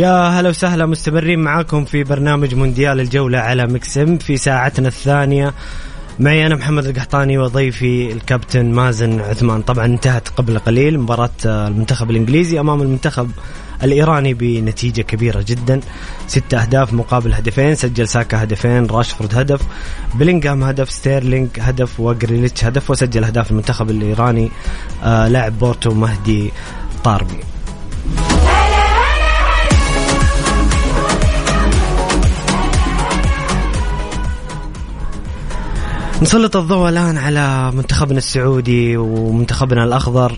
[0.00, 5.54] يا هلا وسهلا مستمرين معاكم في برنامج مونديال الجولة على Mix FM في ساعتنا الثانية.
[6.18, 9.62] معي أنا محمد القحطاني وضيفي الكابتن مازن عثمان.
[9.62, 13.30] طبعا انتهت قبل قليل مباراة المنتخب الإنجليزي أمام المنتخب
[13.82, 15.80] الإيراني بنتيجة كبيرة جدا.
[16.26, 19.60] ست أهداف مقابل هدفين سجل ساكا هدفين راشفورد هدف
[20.14, 24.50] بلينغهام هدف ستيرلينج هدف وجريليتش هدف وسجل أهداف المنتخب الإيراني
[25.04, 26.50] آه لاعب بورتو مهدي
[27.04, 27.59] طارمي.
[36.22, 40.32] نسلط الضوء الآن على منتخبنا السعودي ومنتخبنا الأخضر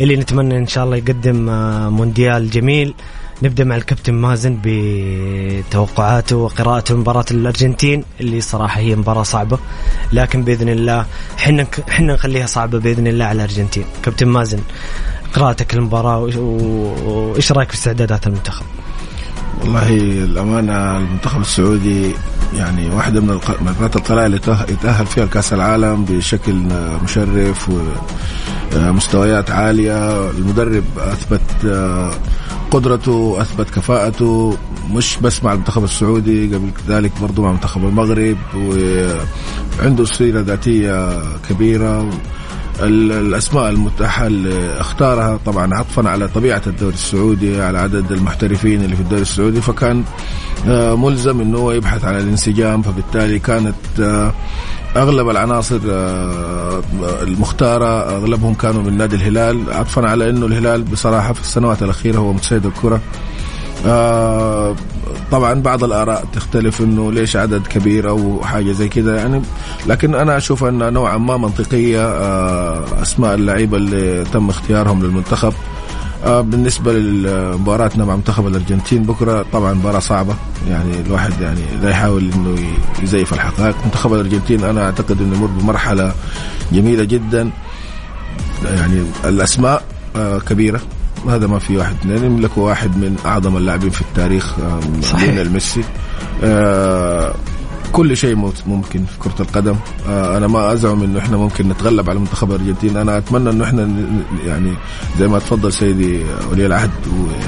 [0.00, 2.94] اللي نتمنى إن شاء الله يقدم آه، مونديال جميل.
[3.42, 9.58] نبدأ مع الكابتن مازن بتوقعاته وقراءته مباراة الأرجنتين اللي صراحة هي مباراة صعبة.
[10.12, 11.06] لكن بإذن الله
[11.38, 13.84] إحنا إحنا نخليها صعبة بإذن الله على الأرجنتين.
[14.02, 14.60] كابتن مازن
[15.34, 18.66] قراءتك للمباراة وإيش رأيك في استعدادات المنتخب؟
[19.60, 19.88] والله
[20.24, 22.14] الأمانة المنتخب السعودي
[22.56, 26.54] يعني واحدة من المرات القلائل اللي يتأه- يتأهل فيها لكأس العالم بشكل
[27.04, 27.70] مشرف
[28.76, 30.30] ومستويات عالية.
[30.30, 32.10] المدرب أثبت آه،
[32.70, 34.56] قدرته أثبت كفاءته
[34.90, 42.10] مش بس مع المنتخب السعودي قبل ذلك برضو مع منتخب المغرب وعنده سيرة ذاتية كبيرة.
[42.80, 45.38] الأسماء المتاحة اللي اختارها.
[45.46, 49.60] طبعا عطفا على طبيعة الدوري السعودي على عدد المحترفين اللي في الدوري السعودي.
[49.60, 50.04] فكان
[50.68, 52.82] آه، ملزم إنه هو يبحث على الانسجام.
[52.82, 54.32] فبالتالي كانت آه،
[54.96, 56.82] أغلب العناصر آه،
[57.22, 59.72] المختارة أغلبهم كانوا من نادي الهلال.
[59.72, 63.00] عطفا على إنه الهلال بصراحة في السنوات الأخيرة هو متسيد الكرة.
[63.86, 64.76] آه
[65.30, 69.42] طبعا بعض الآراء تختلف إنه ليش عدد كبير أو حاجة زي كذا يعني
[69.86, 75.52] لكن أنا أشوف إن نوعا ما منطقية آه أسماء اللعيبة اللي تم اختيارهم للمنتخب.
[76.24, 80.34] آه بالنسبة لمباراتنا مع منتخب الأرجنتين بكرة طبعا مباراة صعبة
[80.68, 82.56] يعني الواحد يعني لا يحاول إنه
[83.02, 83.76] يزيف الحقائق.
[83.84, 86.12] منتخب الأرجنتين أنا أعتقد إنه يمر بمرحلة
[86.72, 87.50] جميلة جدا
[88.64, 89.82] يعني الأسماء
[90.48, 90.80] كبيرة.
[91.28, 94.56] هذا ما في واحد اثنين يملكوا واحد من أعظم اللاعبين في التاريخ
[95.02, 95.50] صحيح.
[95.50, 95.84] ميسي.
[96.44, 97.34] آه
[97.92, 98.34] كل شيء
[98.66, 99.76] ممكن في كرة القدم.
[100.08, 102.96] آه أنا ما أزعم إنه إحنا ممكن نتغلب على منتخب الأرجنتين.
[102.96, 103.88] أنا أتمنى إنه إحنا
[104.46, 104.72] يعني
[105.18, 106.90] زي ما تفضل سيدي ولي العهد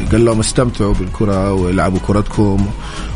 [0.09, 2.67] وقال لهم استمتعوا بالكرة والعبوا كرتكم.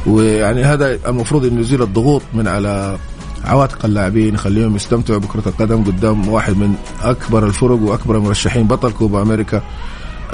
[0.06, 2.98] ويعني هذا المفروض إنه يزيل الضغوط من على
[3.44, 9.22] عواتق اللاعبين يخليهم يستمتعوا بكرة القدم قدام واحد من أكبر الفرق وأكبر المرشحين بطل كوبا
[9.22, 9.62] أمريكا.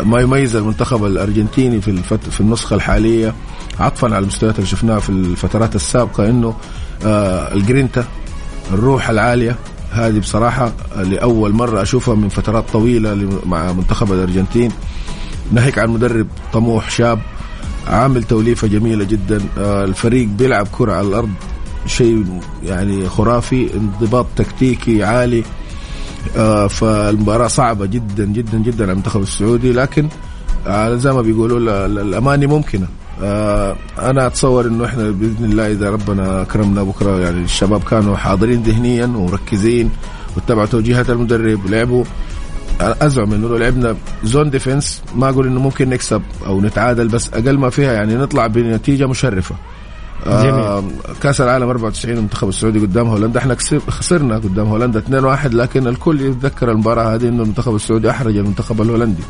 [0.05, 2.29] ما يميز المنتخب الأرجنتيني في الفت...
[2.29, 3.35] في النسخة الحالية
[3.81, 6.55] عطفا على المستويات اللي شفناها في الفترات السابقة إنه
[7.05, 8.05] آه الجرينتا
[8.73, 9.57] الروح العالية
[9.91, 14.71] هذه بصراحة لأول مرة أشوفها من فترات طويلة مع منتخب الأرجنتين.
[15.53, 17.19] ناهيك عن مدرب طموح شاب
[17.87, 21.31] عامل توليفة جميلة جدا آه الفريق بيلعب كرة على الأرض
[21.87, 25.45] شيء يعني خرافي انضباط تكتيكي عالي.
[26.37, 30.09] آه، فالمباراة صعبة جدا جدا جدا على المنتخب السعودي لكن
[30.67, 32.87] آه، زي ما بيقولوا ال- ال- الأماني ممكنة.
[33.23, 38.63] آه، أنا أتصور إنه إحنا بإذن الله إذا ربنا أكرمنا بكرة يعني الشباب كانوا حاضرين
[38.63, 39.91] ذهنيا ومركزين
[40.37, 42.05] واتبعوا توجيهات المدرب ولعبوا
[42.81, 47.29] أنا أزعم إنه لو لعبنا zone defense ما أقول إنه ممكن نكسب أو نتعادل بس
[47.35, 49.55] أقل ما فيها يعني نطلع بنتيجة مشرفة.
[50.27, 50.85] آه
[51.23, 53.39] كأس العالم 94 المنتخب السعودي قدام هولندا.
[53.39, 53.57] إحنا
[53.89, 59.23] خسرنا قدام هولندا 2-1 لكن الكل يتذكر المباراة هذه إنه المنتخب السعودي أحرج المنتخب الهولندي.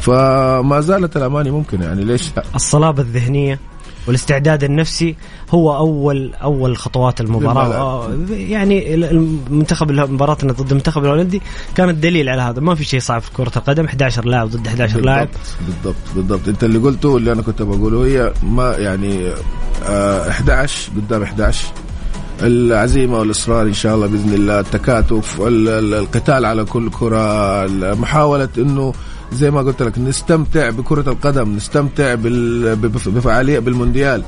[0.00, 3.58] فما زالت الأماني ممكنة يعني ليش لا؟ الصلابة الذهنية.
[4.06, 5.16] والاستعداد النفسي
[5.50, 7.74] هو اول أول خطوات المباراة.
[7.74, 11.42] آه، يعني المنتخب مباراتنا ضد المنتخب الهولندي
[11.74, 12.60] كانت دليل على هذا.
[12.60, 13.84] ما في شيء صعب في كرة القدم.
[13.84, 15.28] 11 لاعب ضد 11 لاعب
[15.66, 16.48] بالضبط بالضبط بالضبط.
[16.48, 19.30] أنت اللي قلته اللي أنا كنت بقوله هي ما يعني
[19.86, 21.64] آه 11 قدام 11
[22.42, 27.66] العزيمة والإصرار إن شاء الله بإذن الله التكاتف ال- ال- القتال على كل كرة.
[27.94, 28.92] محاوله إنه
[29.34, 34.22] زي ما قلت لك نستمتع بكرة القدم نستمتع بال- بف- بفعالية بالمونديال.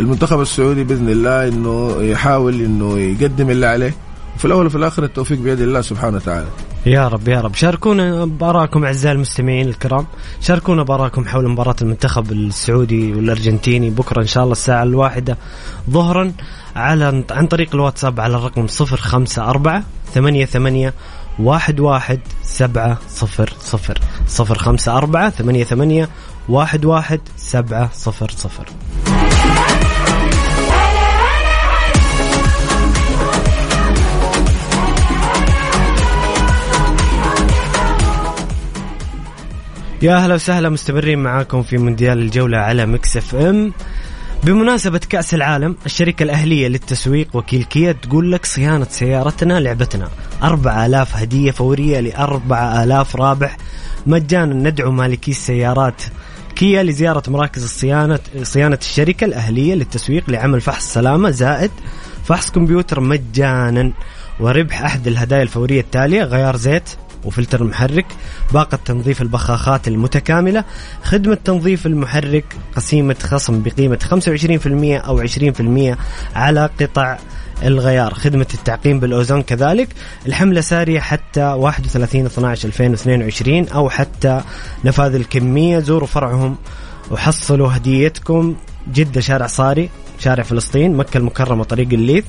[0.00, 3.94] المنتخب السعودي بإذن الله إنه يحاول إنه يقدم اللي عليه
[4.36, 6.46] وفي الأول وفي الآخر التوفيق بيد الله سبحانه وتعالى.
[6.86, 7.54] يا رب يا رب.
[7.54, 10.06] شاركونا بارائكم أعزائي المستمعين الكرام.
[10.40, 13.90] شاركونا بارائكم حول مباراة المنتخب السعودي والأرجنتيني.
[13.90, 15.36] بكرة إن شاء الله الساعة الواحدة
[15.90, 16.32] ظهرا
[16.76, 19.82] على عن طريق الواتساب على الرقم 054
[20.14, 20.92] 88
[21.38, 26.08] واحد واحد سبعة صفر صفر صفر خمسة أربعة ثمانية ثمانية
[26.48, 28.66] واحد واحد سبعة صفر صفر.
[40.02, 43.72] يا أهلا وسهلا مستمرين معاكم في مونديال الجولة على Mix FM.
[44.44, 50.08] بمناسبة كأس العالم الشركة الأهلية للتسويق وكيل كيا تقول لك صيانة سيارتنا لعبتنا.
[50.42, 53.56] 4000 هدية فورية ل 4000 رابح.
[54.06, 56.02] مجانا ندعو مالكي السيارات
[56.56, 61.70] كيا لزيارة مراكز الصيانة صيانة الشركة الأهلية للتسويق لعمل فحص سلامة زائد
[62.24, 63.92] فحص كمبيوتر مجانا.
[64.40, 66.90] وربح أحد الهدايا الفورية التالية غيار زيت
[67.24, 68.06] وفلتر محرك
[68.52, 70.64] باقة تنظيف البخاخات المتكاملة
[71.02, 72.44] خدمة تنظيف المحرك
[72.76, 73.98] قسيمة خصم بقيمة
[75.02, 75.98] 25% أو 20%
[76.36, 77.18] على قطع
[77.62, 78.14] الغيار.
[78.14, 79.88] خدمة التعقيم بالأوزون كذلك.
[80.26, 84.40] الحملة سارية حتى 31 12 2022 أو حتى
[84.84, 85.78] نفاذ الكمية.
[85.78, 86.56] زوروا فرعهم
[87.10, 88.56] وحصلوا هديتكم.
[88.92, 92.24] جدة شارع صاري شارع فلسطين مكة المكرمة طريق الليث.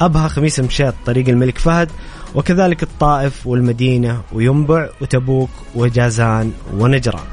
[0.00, 1.90] أبها خميس مشاط طريق الملك فهد.
[2.34, 7.24] وكذلك الطائف والمدينة وينبع وتبوك وجازان ونجران.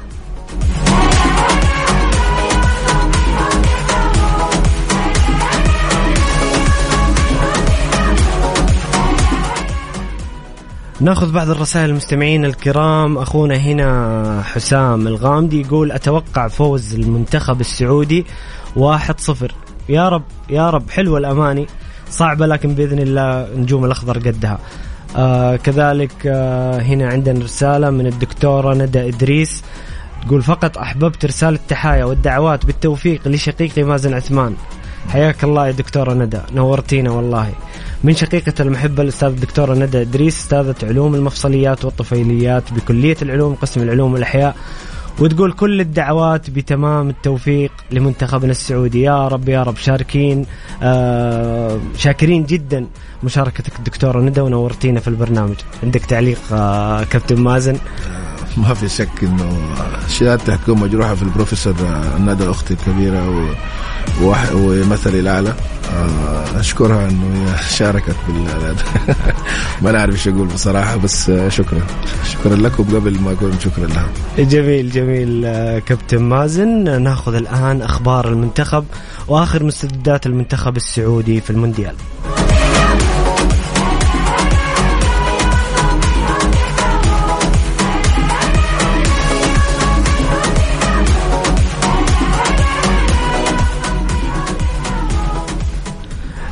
[11.00, 13.18] ناخذ بعض الرسائل المستمعين الكرام.
[13.18, 18.26] أخونا هنا حسام الغامدي يقول أتوقع فوز المنتخب السعودي
[18.76, 19.54] 1-0
[19.88, 21.66] يا رب يا رب حلوة الأماني.
[22.10, 24.58] صعبة لكن بإذن الله نجوم الأخضر قدها.
[25.16, 29.62] آه كذلك آه هنا عندنا رسالة من الدكتورة ندى إدريس
[30.26, 34.54] تقول فقط أحببت ارسال التحايا والدعوات بالتوفيق لشقيقي مازن عثمان.
[35.08, 37.52] حياك الله يا دكتورة ندى نورتينا والله.
[38.04, 44.12] من شقيقة المحبة الأستاذ الدكتورة ندى إدريس أستاذة علوم المفصليات والطفيليات بكلية العلوم قسم العلوم
[44.12, 44.56] والأحياء
[45.18, 49.02] وتقول كل الدعوات بتمام التوفيق لمنتخبنا السعودي.
[49.02, 50.46] يا رب يا رب شاركين
[50.82, 52.86] آه شاكرين جدا
[53.22, 55.56] مشاركتك الدكتورة ندى ونورتينا في البرنامج.
[55.82, 57.76] عندك تعليق آه كابتن مازن؟
[58.56, 59.58] ما في شك إنه
[60.08, 61.74] شهادتي حتكون مجروحة في البروفيسور
[62.20, 63.46] ندى أختي الكبيرة
[64.54, 65.54] ومثلي الاعلى
[65.92, 68.74] آه، أشكرها إنه شاركت بال
[69.82, 71.80] ما نعرف إيش أقول بصراحة بس آه، شكرا.
[72.32, 74.08] شكرا لكم قبل ما أقول شكرا لها.
[74.38, 77.02] جميل جميل آه، كابتن مازن.
[77.02, 78.84] ناخذ الآن أخبار المنتخب
[79.28, 81.94] وآخر مستجدات المنتخب السعودي في المونديال.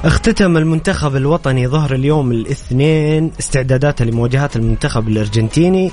[0.05, 5.93] اختتم المنتخب الوطني ظهر اليوم الاثنين استعداداته لمواجهات المنتخب الأرجنتيني.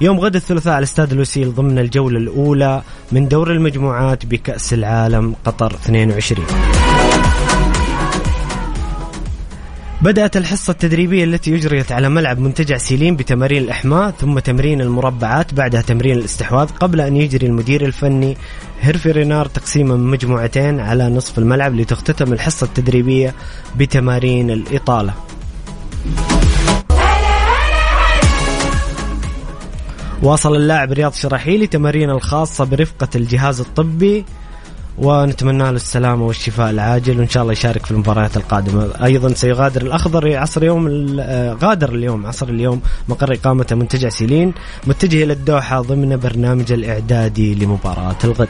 [0.00, 2.82] يوم غد الثلاثاء على استاد الوسيل ضمن الجولة الأولى
[3.12, 6.46] من دور المجموعات بكأس العالم قطر 22
[10.04, 15.82] بدأت الحصة التدريبية التي أجريت على ملعب منتجع سيلين بتمارين الإحماء ثم تمرين المربعات بعدها
[15.82, 18.36] تمرين الاستحواذ قبل أن يجري المدير الفني
[18.80, 23.34] هيرفي رينار تقسيما مجموعتين على نصف الملعب لتختتم الحصة التدريبية
[23.76, 25.14] بتمارين الإطالة.
[30.22, 34.24] واصل اللاعب رياض شراحيلي تمارين الخاصة برفقة الجهاز الطبي.
[34.98, 38.90] ونتمنى له السلامة والشفاء العاجل وإن شاء الله يشارك في المباريات القادمة.
[39.04, 44.54] أيضا سيغادر الأخضر عصر يوم آه، غادر اليوم عصر اليوم مقر إقامته منتجع سيلين
[44.86, 48.48] متجه إلى الدوحة ضمن برنامج الإعدادي لمباراة الغد.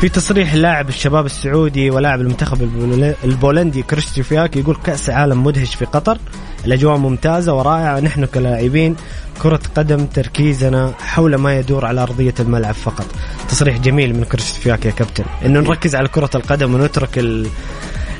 [0.00, 5.74] في تصريح لاعب الشباب السعودي ولاعب المنتخب البول- البولندي كريستيان فياك يقول كأس عالم مدهش
[5.74, 6.18] في قطر.
[6.66, 8.00] الأجواء ممتازة ورائعة.
[8.00, 8.96] نحن كلاعبين
[9.42, 13.06] كرة قدم تركيزنا حول ما يدور على أرضية الملعب فقط.
[13.48, 15.24] تصريح جميل من كريستيان فياك يا كابتن.
[15.44, 17.18] إنه نركز على كرة القدم ونترك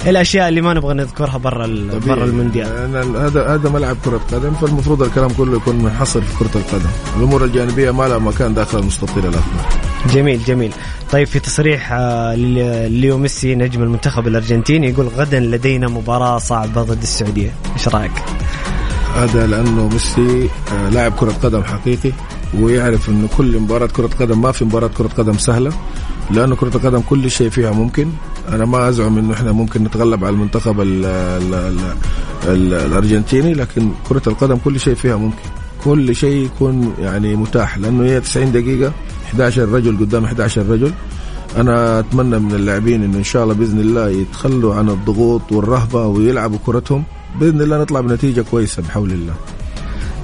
[0.03, 0.09] ال...
[0.09, 1.67] الأشياء اللي ما نبغى نذكرها برا.
[2.07, 2.97] برا المونديال.
[3.17, 6.91] هذا هذا ملعب كرة قدم فالمفروض الكلام كله يكون منحصر في كرة القدم.
[7.17, 9.79] الأمور الجانبية ما لها مكان داخل المستطيل الأخضر
[10.15, 10.73] جميل جميل.
[11.13, 12.35] طيب في تصريح آه،
[12.89, 17.51] ليو ميسي نجم المنتخب الأرجنتيني يقول غدا لدينا مباراة صعبة ضد السعودية.
[17.75, 18.13] إيش رأيك؟
[19.17, 22.13] هذا لأنه ميسي آه، لاعب كرة قدم حقيقي
[22.61, 25.73] ويعرف إنه كل مباراة كرة قدم ما في مباراة كرة قدم سهلة.
[26.31, 28.09] لأنه كرة القدم كل شيء فيها ممكن.
[28.49, 31.79] أنا ما أزعم إنه إحنا ممكن نتغلب على المنتخب ال ال ال
[32.47, 35.49] ال الأرجنتيني لكن كرة القدم كل شيء فيها ممكن.
[35.85, 38.93] كل شيء يكون يعني متاح لأنه هي 90 دقيقة
[39.27, 40.93] 11 رجل قدام 11 رجل.
[41.57, 46.59] أنا أتمنى من اللاعبين إنه إن شاء الله بإذن الله يتخلوا عن الضغوط والرهبة ويلعبوا
[46.67, 47.05] كرتهم.
[47.41, 49.35] بإذن الله نطلع بنتيجة كويسة بحول الله.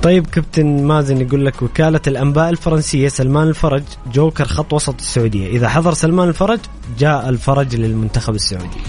[0.04, 3.82] طيب كابتن مازن يقول لك وكالة الأنباء الفرنسية سلمان الفرج
[4.12, 5.46] جوكر خط وسط السعودية.
[5.46, 6.58] إذا حضر سلمان الفرج
[6.98, 8.80] جاء الفرج للمنتخب السعودي.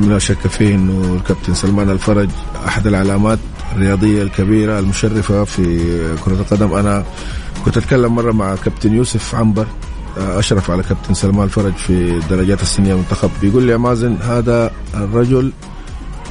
[0.00, 2.28] لا شك فيه إنه الكابتن سلمان الفرج
[2.66, 3.38] أحد العلامات
[3.72, 5.78] الرياضية الكبيرة المشرفة في
[6.24, 6.72] كرة القدم.
[6.72, 7.04] أنا
[7.64, 9.66] كنت أتكلم مرة مع كابتن يوسف عنبر
[10.16, 13.30] أشرف على كابتن سلمان الفرج في الدرجات السنية المنتخب.
[13.42, 15.52] بيقول لي يا مازن هذا الرجل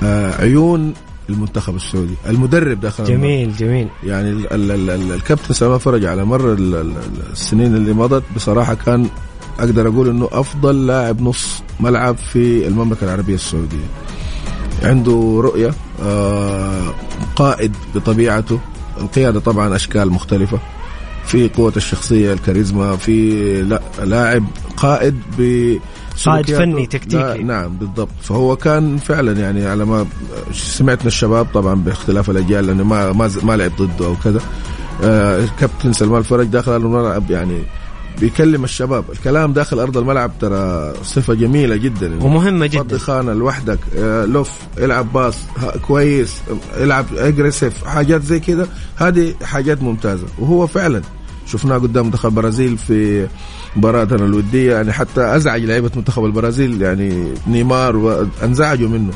[0.03, 0.93] آه، عيون
[1.29, 2.13] المنتخب السعودي.
[2.29, 3.03] المدرب داخل.
[3.03, 3.87] جميل جميل.
[4.03, 6.93] يعني ال ال ال ال الكابتن سلمان فرج على مر ال- ال-
[7.31, 9.07] السنين اللي مضت بصراحة كان
[9.59, 13.85] أقدر أقول إنه أفضل لاعب نص ملعب في المملكة العربية السعودية.
[14.83, 15.73] عنده رؤية
[16.03, 16.93] آه،
[17.35, 18.59] قائد بطبيعته.
[19.01, 20.59] القيادة طبعا أشكال مختلفة.
[21.25, 24.43] في قوة الشخصية الكاريزما في لا لاعب
[24.77, 25.41] قائد ب
[26.25, 26.71] قائد سلوكياته.
[26.71, 27.43] فني تكتيكي.
[27.43, 28.09] نعم بالضبط.
[28.21, 30.05] فهو كان فعلا يعني على ما
[30.53, 34.39] سمعتنا الشباب طبعا باختلاف الأجيال لأنه ما ما, ما لعب ضده أو كذا.
[35.03, 37.63] آه الكابتن سلمان الفرج داخل الملعب يعني
[38.19, 39.03] بيكلم الشباب.
[39.11, 42.23] الكلام داخل أرض الملعب ترى صفة جميلة جدا.
[42.23, 45.35] ومهمة فضي جدا خانة لوحدك آه، لف العب باص
[45.87, 46.41] كويس
[46.77, 51.01] العب اجريسيف حاجات زي كده هذه حاجات ممتازة وهو فعلا
[51.45, 53.27] شفناه قدام منتخب البرازيل في
[53.75, 59.11] مباراتنا الودية يعني حتى أزعج لعيبة منتخب البرازيل يعني نيمار وأنزعجوا منه.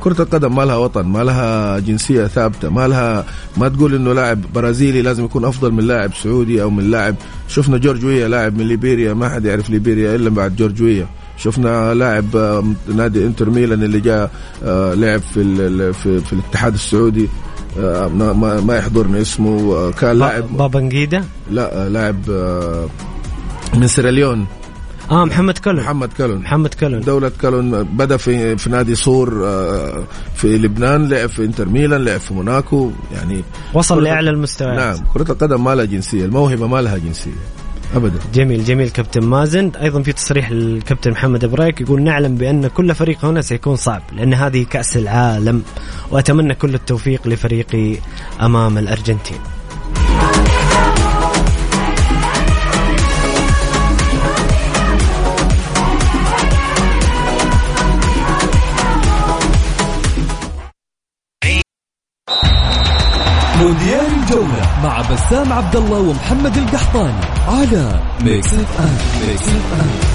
[0.00, 3.24] كرة القدم ما لها وطن ما لها جنسية ثابتة ما لها
[3.56, 7.14] ما تقول إنه لاعب برازيلي لازم يكون أفضل من لاعب سعودي أو من لاعب.
[7.48, 11.06] شفنا جورج ويا لاعب من ليبيريا ما حد يعرف ليبيريا إلا بعد جورج ويا
[11.36, 12.64] شفنا لاعب آه،
[12.94, 14.30] نادي إنتر ميلان اللي جاء
[14.64, 17.28] آه، لعب في في, في الاتحاد السعودي.
[17.76, 19.74] ما ما- يحضرني اسمه.
[19.74, 22.88] آه، كان لاعب بابنجيدا لا آه، لاعب آه،
[23.74, 24.46] من سيراليون
[25.10, 30.04] آه محمد كلون محمد كالون محمد كلون دولة كالون بدأ في في نادي صور آه،
[30.34, 33.44] في لبنان لعب في انتر ميلان لعب في موناكو يعني
[33.74, 34.76] وصل لأعلى المستويات.
[34.76, 37.30] نعم كرة القدم ما لها جنسية الموهبة ما لها جنسية.
[37.94, 38.18] ابدا.
[38.34, 39.70] جميل جميل كابتن مازن.
[39.80, 44.34] أيضا في تصريح الكابتن محمد بريك يقول نعلم بأن كل فريق هنا سيكون صعب لأن
[44.34, 45.62] هذه كأس العالم
[46.10, 47.96] وأتمنى كل التوفيق لفريقي
[48.40, 49.38] أمام الأرجنتين.
[63.60, 68.96] مونديال الجولة مع بسام عبد الله ومحمد القحطاني على Mix FM
[69.28, 70.13] Mix FM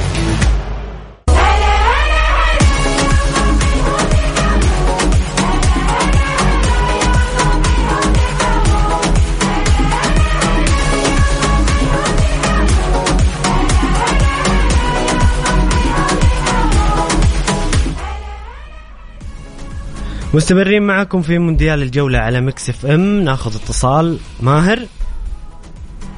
[20.34, 23.22] مستمرين معكم في مونديال الجولة على Mix FM.
[23.24, 24.18] ناخذ اتصال.
[24.42, 24.80] ماهر؟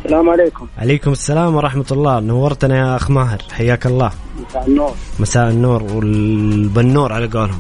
[0.06, 0.68] السلام عليكم.
[0.78, 2.20] عليكم السلام ورحمة الله.
[2.20, 3.42] نورتنا يا أخ ماهر.
[3.52, 4.12] حياك الله.
[4.50, 4.92] مساء النور.
[5.20, 7.60] مساء النور والبنور على قولهم.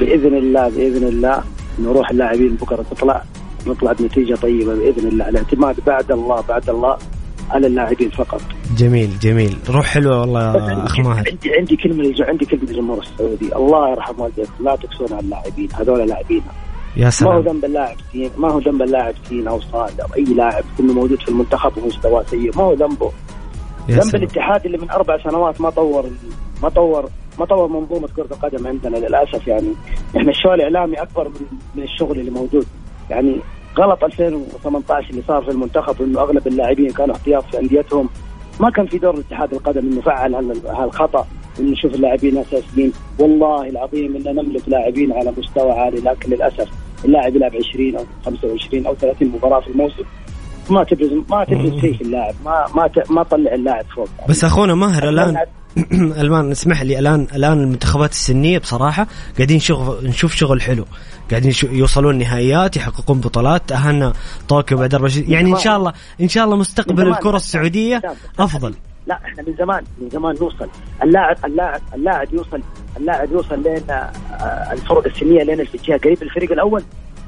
[0.00, 1.42] بإذن الله بإذن الله
[1.78, 3.22] نروح اللاعبين بكرة تطلع.
[3.66, 6.98] نطلع بنتيجة طيبة بإذن الله الاعتماد بعد الله بعد الله.
[7.50, 8.40] على اللاعبين فقط.
[8.76, 9.56] جميل جميل.
[9.68, 11.24] روح حلوة والله عندي ماهر.
[11.28, 13.56] عندي عندي كلمة عندي كلمة للجمهور السعودي.
[13.56, 15.68] الله يرحم والديكم لا تكسون على اللاعبين.
[15.74, 16.42] هذول لاعبين.
[16.96, 17.40] يا ما هو سلام.
[17.40, 20.64] ذنب اللاعب سين ما هو ذنب اللاعب سين أو صاد أو أي لاعب.
[20.80, 22.56] انه موجود في المنتخب ومستواه سيء.
[22.56, 23.12] ما هو ذنبه.
[23.88, 24.22] يا ذنب سلام.
[24.22, 26.04] الاتحاد اللي من أربع سنوات ما طور
[26.62, 29.72] ما طور ما طور منظومة كرة القدم عندنا للأسف يعني.
[30.16, 32.66] إحنا الشغل الإعلامي أكبر من من الشغل اللي موجود.
[33.10, 33.40] يعني
[33.78, 38.08] غلط 2018 اللي صار في المنتخب إنه أغلب اللاعبين كانوا احتياط في أنديتهم.
[38.60, 41.26] ما كان في دور الاتحاد القدم إنه فعل هال- هالخطأ
[41.60, 46.68] إنه نشوف اللاعبين اساسيين والله العظيم ان نملك لاعبين على مستوى عالي لكن للأسف
[47.04, 50.02] اللاعب يلعب 20 أو 25 أو 30 مباراة في الموسم.
[50.70, 52.34] ما تبرز ما تبرز شيء في اللاعب.
[52.44, 54.08] ما ما ما طلع اللاعب فوق.
[54.28, 55.36] بس أخونا ماهر الآن
[55.92, 59.06] الان اسمح لي الآن الآن المنتخبات السنية بصراحة
[59.36, 60.84] قاعدين شغل نشوف شغل حلو.
[61.30, 64.12] قاعدين يوصلون نهائيات يحققون بطولات تاهلنا
[64.48, 67.08] طوكيو بعد أربع سنين يعني إن شاء الله إن شاء الله مستقبل.
[67.08, 68.02] الكرة السعودية
[68.38, 68.74] أفضل.
[69.06, 70.68] لا إحنا من زمان من زمان نوصل.
[71.02, 72.62] اللاعب اللاعب اللاعب يوصل
[72.96, 76.82] اللاعب يوصل لين آه، الفرق السنية لين الاتجاه قريب الفريق الأول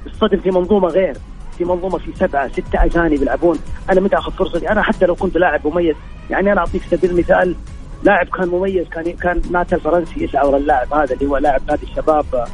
[0.06, 1.16] يصطدم في منظومة غير.
[1.58, 3.58] في منظومة في سبعة ستة أجانب يلعبون.
[3.90, 5.96] أنا متى آخذ فرصتي؟ أنا حتى لو كنت لاعب مميز
[6.30, 7.54] يعني أنا أعطيك سبيل المثال.
[8.02, 12.24] لاعب كان مميز كان كان ناتا الفرنسي يشعر اللاعب هذا اللي هو لاعب نادي الشباب
[12.34, 12.46] آه،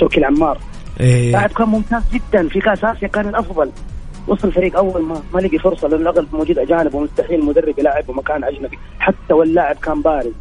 [0.00, 0.58] تركي العمار.
[1.00, 1.32] إيه.
[1.32, 2.48] لاعب كان ممتاز جدا.
[2.48, 3.70] في كأس آسيا كان الأفضل.
[4.28, 8.44] وصل الفريق أول ما ما لقي فرصة لأنه الاغلب موجود أجانب ومستحيل المدرب يلعب بمكان
[8.44, 8.78] أجنبي.
[8.98, 10.32] حتى واللاعب كان بارز.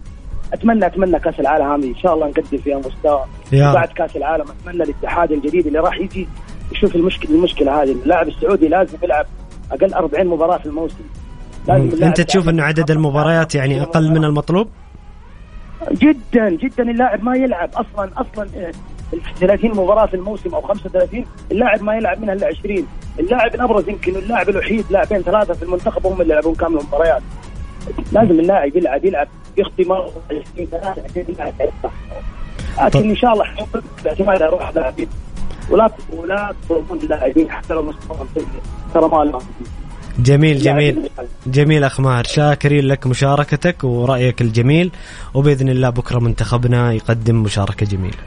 [0.53, 3.25] اتمنى أتمنى كأس العالم هذه إن شاء الله نقدم فيها مستوى.
[3.73, 6.27] بعد كأس العالم أتمنى الاتحاد الجديد اللي راح يجي
[6.71, 7.91] يشوف المشكلة المشكلة هذه.
[7.91, 9.25] اللاعب السعودي لازم يلعب
[9.71, 11.03] أقل 40 مباراة في الموسم.
[11.69, 14.67] أنت تشوف إنه عدد المباريات يعني أقل من المطلوب؟
[15.91, 18.71] جدا جدا اللاعب ما يلعب أصلا أصلا آه،
[19.39, 22.87] 30 مباراة في الموسم أو 35 اللاعب ما يلعب منها إلا 20
[23.19, 27.21] اللاعب الأبرز يمكن اللاعب الوحيد لاعبين ثلاثة في المنتخب هم اللي يلعبون كامل المباريات.
[28.11, 31.53] لازم اللاعب يلعب يلعب يخطي مره 20 ثلاثة عشان يلعب
[32.83, 33.45] لكن إن شاء الله
[34.03, 35.07] باعتماد على روح اللاعبين
[35.69, 38.27] ولا ولا تظلمون اللاعبين حتى لو مستواهم
[38.93, 39.41] ترى ما لهم.
[40.19, 41.09] جميل جميل.
[41.47, 44.91] جميل اخ ماهر شاكرين لك مشاركتك ورأيك الجميل
[45.33, 48.17] وبإذن الله بكرة منتخبنا يقدم مشاركة جميلة.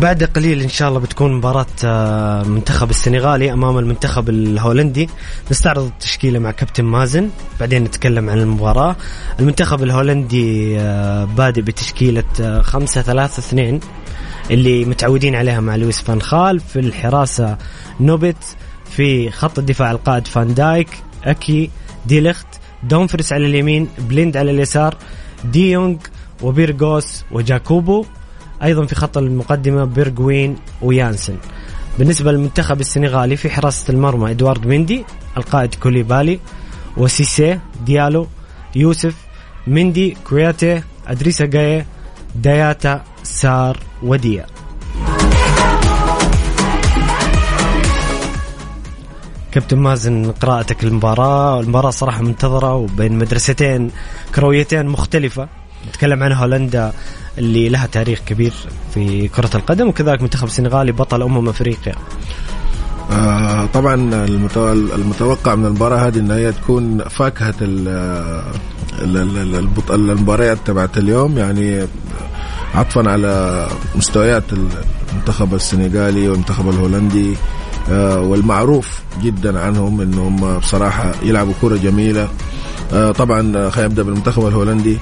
[0.00, 5.08] بعد قليل إن شاء الله بتكون مباراة آه، المنتخب السنغالي أمام المنتخب الهولندي.
[5.50, 7.30] نستعرض التشكيلة مع كابتن مازن
[7.60, 8.96] بعدين نتكلم عن المباراة.
[9.40, 13.80] المنتخب الهولندي آه، بادئ بتشكيلة آه، خمسة ثلاثة اثنين
[14.50, 17.58] اللي متعودين عليها مع لويس فان خال في الحراسة
[18.00, 18.56] نوبرت
[18.90, 20.88] في خط الدفاع القائد فان دايك
[21.24, 21.70] أكي
[22.06, 22.46] ديليخت
[22.82, 24.96] دومفريس على اليمين بليند على اليسار
[25.44, 25.96] ديونغ
[26.42, 28.04] وبيرغهاوس وجاكبو.
[28.62, 31.36] أيضا في خط المقدمة بيرغوين ويانسن.
[31.98, 35.04] بالنسبة للمنتخب السنغالي في حراسة المرمى إدوارد مندي
[35.36, 36.40] القائد كوليبالي
[36.96, 38.26] وسيسي ديالو
[38.76, 39.14] يوسف
[39.66, 41.84] مندي كوياتي أدريسا جاي
[42.34, 44.46] داياتا سار وديا
[49.52, 53.90] كابتن مازن قراءتك للمباراة المباراة صراحة منتظرة وبين مدرستين
[54.34, 55.48] كرويتين مختلفة.
[55.88, 56.92] نتكلم عن هولندا
[57.38, 58.52] اللي لها تاريخ كبير
[58.94, 61.94] في كرة القدم وكذلك منتخب السنغالي بطل أمم أفريقيا.
[63.12, 63.94] آه طبعا
[64.26, 67.54] المتو- المتوقع من المباراة هذه ان هي تكون فاكهة
[69.90, 71.86] المباريات تبعت اليوم يعني
[72.74, 73.66] عطفا على
[73.96, 74.44] مستويات
[75.12, 77.34] المنتخب السنغالي والمنتخب الهولندي
[77.90, 82.28] آه، والمعروف جدا عنهم إنهم بصراحة يلعبوا كرة جميلة.
[82.92, 84.98] آه، طبعا خلينا نبدا بالمنتخب الهولندي.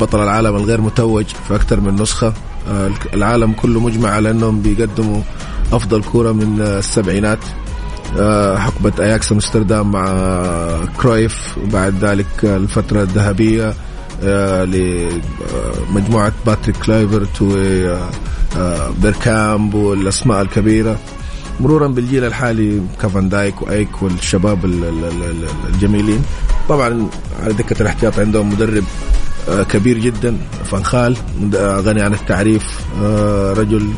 [0.00, 2.32] بطل العالم الغير متوج في أكثر من نسخة.
[2.70, 5.20] آه، العالم كله مجمع على أنهم بيقدموا
[5.72, 7.38] أفضل كره من السبعينات.
[8.18, 10.04] آه، حقبة أياكس أمستردام مع
[11.00, 13.74] كرويف وبعد ذلك الفترة الذهبية
[14.22, 17.42] آه، لمجموعة باتريك كلايفرت
[18.96, 20.96] وبيركامب والأسماء الكبيرة.
[21.60, 26.22] مرورا بالجيل الحالي كفان دايك وأكي والشباب ال- ال- ال- الجميلين.
[26.68, 27.08] طبعا
[27.42, 29.13] على دكة الإحتياط عندهم مدرب آه،
[29.48, 33.90] كبير جدا فانخال مد- آه، غني عن التعريف آه، رجل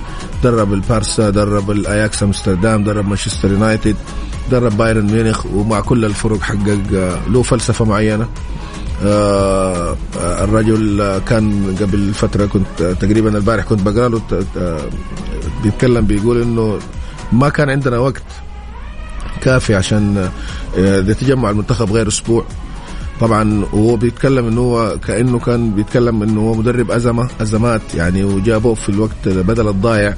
[0.44, 3.97] درب البارسا درب الأياكس أمستردام درب مانشستر يونايتد
[4.51, 8.28] درب بايرن ميونخ ومع كل الفرق حقق آه، له فلسفة معينة.
[9.05, 14.20] آه، آه، الرجل آه، كان قبل فترة كنت آه، تقريبا البارح كنت بقرأ له
[14.59, 14.80] آه،
[15.62, 16.78] بيتكلم بيقول إنه
[17.32, 18.22] ما كان عندنا وقت
[19.40, 20.30] كافي عشان
[20.78, 22.44] آه، يتجمع المنتخب غير أسبوع.
[23.21, 28.75] طبعا وهو بيتكلم إنه هو كأنه كان بيتكلم إنه هو مدرب أزمة أزمات يعني وجابوه
[28.75, 30.14] في الوقت بدل الضايع.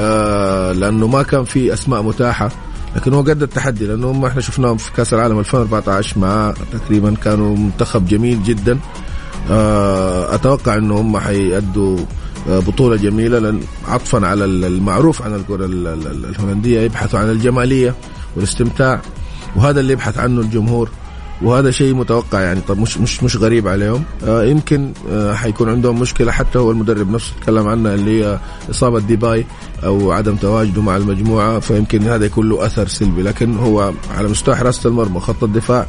[0.00, 2.50] آه لأنه ما كان في أسماء متاحة.
[2.96, 7.56] لكن هو قد التحدي لأنه هم إحنا شفناهم في كأس العالم 2014 مع تقريبا كانوا
[7.56, 8.78] منتخب جميل جدا.
[9.50, 11.98] آه أتوقع إنه هم حيأدوا
[12.50, 17.30] آه، بطولة جميلة لأن عطفا على المعروف عن الكرة ال- ال- ال- الهولندية يبحثوا عن
[17.30, 17.94] الجمالية
[18.36, 19.00] والاستمتاع.
[19.56, 20.88] وهذا اللي يبحث عنه الجمهور.
[21.42, 22.60] وهذا شيء متوقع يعني.
[22.68, 24.02] طب مش مش مش غريب عليهم.
[24.24, 26.32] آه يمكن آه حيكون عندهم مشكلة.
[26.32, 28.38] حتى هو المدرب نفسه تكلم عنها اللي هي
[28.70, 29.46] إصابة ديباي
[29.84, 33.22] أو عدم تواجده مع المجموعة فيمكن هذا يكون له أثر سلبي.
[33.22, 35.86] لكن هو على مستوى حراسة المرمى خط الدفاع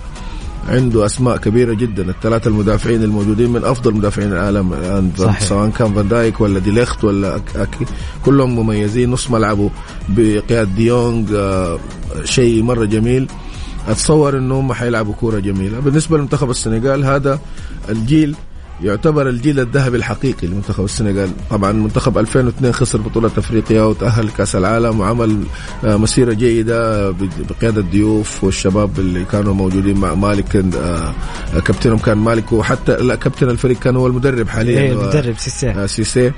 [0.70, 2.10] عنده أسماء كبيرة جدا.
[2.10, 5.12] الثلاثة المدافعين الموجودين من أفضل مدافعين العالم الآن.
[5.39, 7.86] سواء كان فان دايك ولا ديليخت ولا أكي
[8.26, 9.12] كلهم مميزين.
[9.12, 9.70] نص ملعبه
[10.10, 11.80] بقياده ديونج آه
[12.24, 13.28] شيء مرة جميل.
[13.88, 15.80] أتصور إنه هم حيلعبوا كورة جميلة.
[15.80, 17.40] بالنسبة لمنتخب السنغال هذا
[17.90, 18.36] الجيل
[18.84, 21.30] يعتبر الجيل الذهبي الحقيقي لمنتخب السنغال.
[21.50, 25.44] طبعا منتخب 2002 خسر بطولة أفريقيا وتأهل لكأس العالم وعمل
[25.86, 27.12] آه، مسيرة جيدة
[27.50, 31.14] بقيادة ضيوف والشباب اللي كانوا موجودين مع مالك آه،
[31.56, 35.88] آه، كابتنهم كان مالك وحتى لا كابتن الفريق كان هو المدرب حاليا آه، المدرب سيسي
[35.88, 36.32] سيسي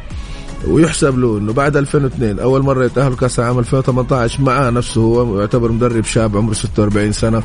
[0.68, 5.72] ويحسب له إنه بعد 2002 أول مرة يتأهل كأس العالم 2018 معاه نفسه هو يعتبر
[5.72, 7.44] مدرب شاب عمره 46 سنة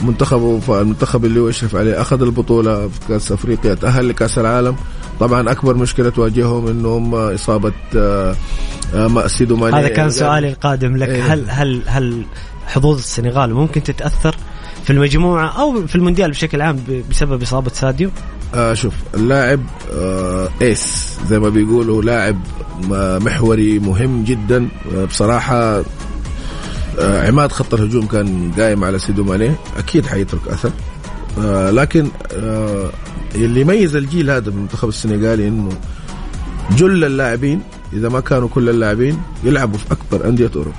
[0.00, 4.76] منتخبه المنتخب اللي هو يشرف عليه أخذ البطولة في كأس أفريقيا تأهل لكأس العالم
[5.20, 8.36] طبعا أكبر مشكلة تواجههم انه هم إصابة آه،
[8.94, 11.32] آه، سيدو ماني هذا كان سؤالي القادم لك إيه.
[11.32, 12.22] هل هل هل
[12.66, 14.36] حظوظ السنغال ممكن تتأثر
[14.84, 16.78] في المجموعة أو في المونديال بشكل عام
[17.10, 18.10] بسبب إصابة ساديو؟
[18.54, 19.60] آه شوف اللاعب
[19.92, 22.36] آه ايس زي ما بيقولوا لاعب
[22.82, 24.68] م- محوري مهم جدا.
[24.96, 25.82] آه بصراحة
[26.98, 30.70] آه عماد خط الهجوم كان قايم على سيدو ماني أكيد حيترك أثر.
[31.40, 32.90] آه لكن آه
[33.34, 35.68] اللي يميز الجيل هذا من المنتخب السنغالي إنه
[36.76, 40.76] جل اللاعبين إذا ما كانوا كل اللاعبين يلعبوا في أكبر أندية أوروبا.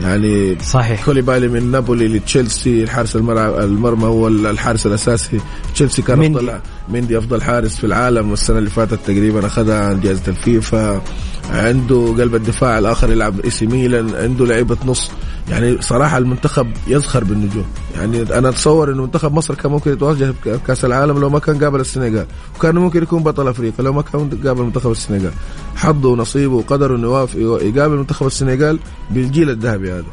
[0.00, 1.04] يعني صحيح.
[1.04, 5.40] كوليبالي من نابولي لتشيلسي الحارس الملعب المرمى هو الحارس الأساسي.
[5.74, 6.38] تشيلسي كان مندي.
[6.38, 11.02] افضل مندي أفضل حارس في العالم السنة اللي فاتت تقريبا أخذها عن جائزة الفيفا.
[11.50, 15.10] عنده قلب الدفاع الآخر يلعب AC ميلان عنده لعيبة نص.
[15.48, 17.64] يعني صراحة المنتخب يزخر بالنجوم.
[17.94, 21.80] يعني أنا أتصور إنه منتخب مصر كان ممكن يتواجد بكاس العالم لو ما كان قابل
[21.80, 22.26] السنغال
[22.56, 25.32] وكان ممكن يكون بطل أفريقيا لو ما كان قابل منتخب السنغال.
[25.76, 28.78] حظه ونصيبه وقدره إنه يقابل منتخب السنغال
[29.10, 30.04] بالجيل الذهبي هذا.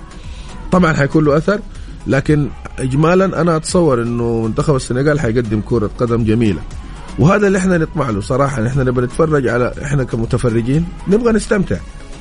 [0.71, 1.59] طبعا حيكون له أثر
[2.07, 6.61] لكن اجمالا أنا أتصور إنه منتخب السنغال حيقدم كرة قدم جميلة.
[7.19, 11.77] وهذا اللي إحنا نطمع له صراحة إحنا نبغى نتفرج على إحنا كمتفرجين نبغى نستمتع.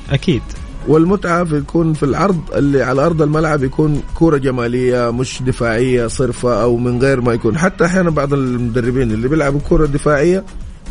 [0.09, 0.41] أكيد.
[0.87, 6.77] والمتعة بتكون في العرض اللي على أرض الملعب يكون كورة جمالية مش دفاعية صرفة أو
[6.77, 7.57] من غير ما يكون.
[7.57, 10.43] حتى إحيانا بعض المدربين اللي بيلعبوا كره دفاعية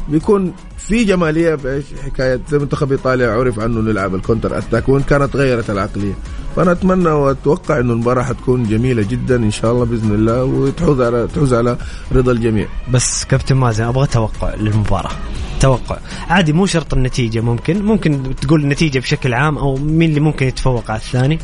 [0.09, 5.03] بيكون في جمالية في حكاية زي منتخب إيطاليا عرف عنه أنه يلعب الكونتر أتاك وإن
[5.03, 6.13] كانت غيرت العقلية.
[6.57, 11.29] فأنا أتمنى وأتوقع إنه المباراة حتكون جميلة جدا إن شاء الله بإذن الله وتحوز على
[11.35, 11.77] تحوز على
[12.13, 12.67] رضا الجميع.
[12.93, 15.13] بس كابتن مازن أبغى توقع للمباراة.
[15.61, 15.99] توقع.
[16.29, 17.83] عادي مو شرط النتيجة ممكن.
[17.83, 21.39] ممكن تقول النتيجة بشكل عام أو مين اللي ممكن يتفوق على الثاني.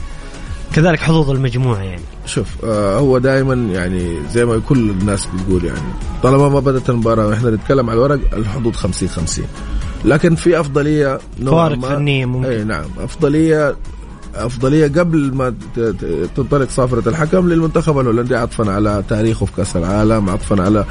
[0.75, 2.03] كذلك حظوظ المجموعة يعني.
[2.27, 5.89] شوف آه هو دائما يعني زي ما كل الناس بتقول يعني
[6.23, 9.45] طالما ما بدأت المباراة وإحنا نتكلم على الورق الحدود 50 50
[10.05, 12.49] لكن في أفضلية فوارق فنيه ممكن.
[12.49, 12.85] اي نعم.
[12.99, 13.77] افضليه
[14.35, 15.55] أفضلية قبل ما
[16.37, 20.85] تنطلق صافرة الحكم للمنتخب الهولندي عطفا على تاريخه في كأس العالم عطفا على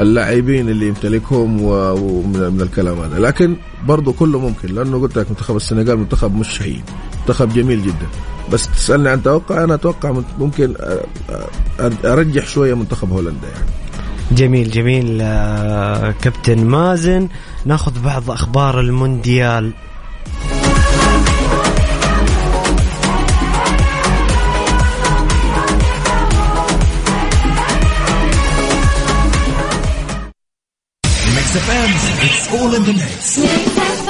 [0.00, 3.18] اللاعبين اللي يمتلكهم ومن من الكلام هذا.
[3.18, 6.82] لكن برضه كله ممكن لأنه قلت لك منتخب السنغال منتخب مش شهين
[7.20, 8.06] منتخب جميل جدا.
[8.52, 10.74] بس تسألني عن توقع أنا أتوقع ممكن
[12.04, 13.70] أرجح شوية منتخب هولندا يعني.
[14.32, 17.28] جميل جميل آه، كابتن مازن.
[17.64, 19.72] ناخذ بعض أخبار المونديال.
[31.52, 34.01] It's all in the mix.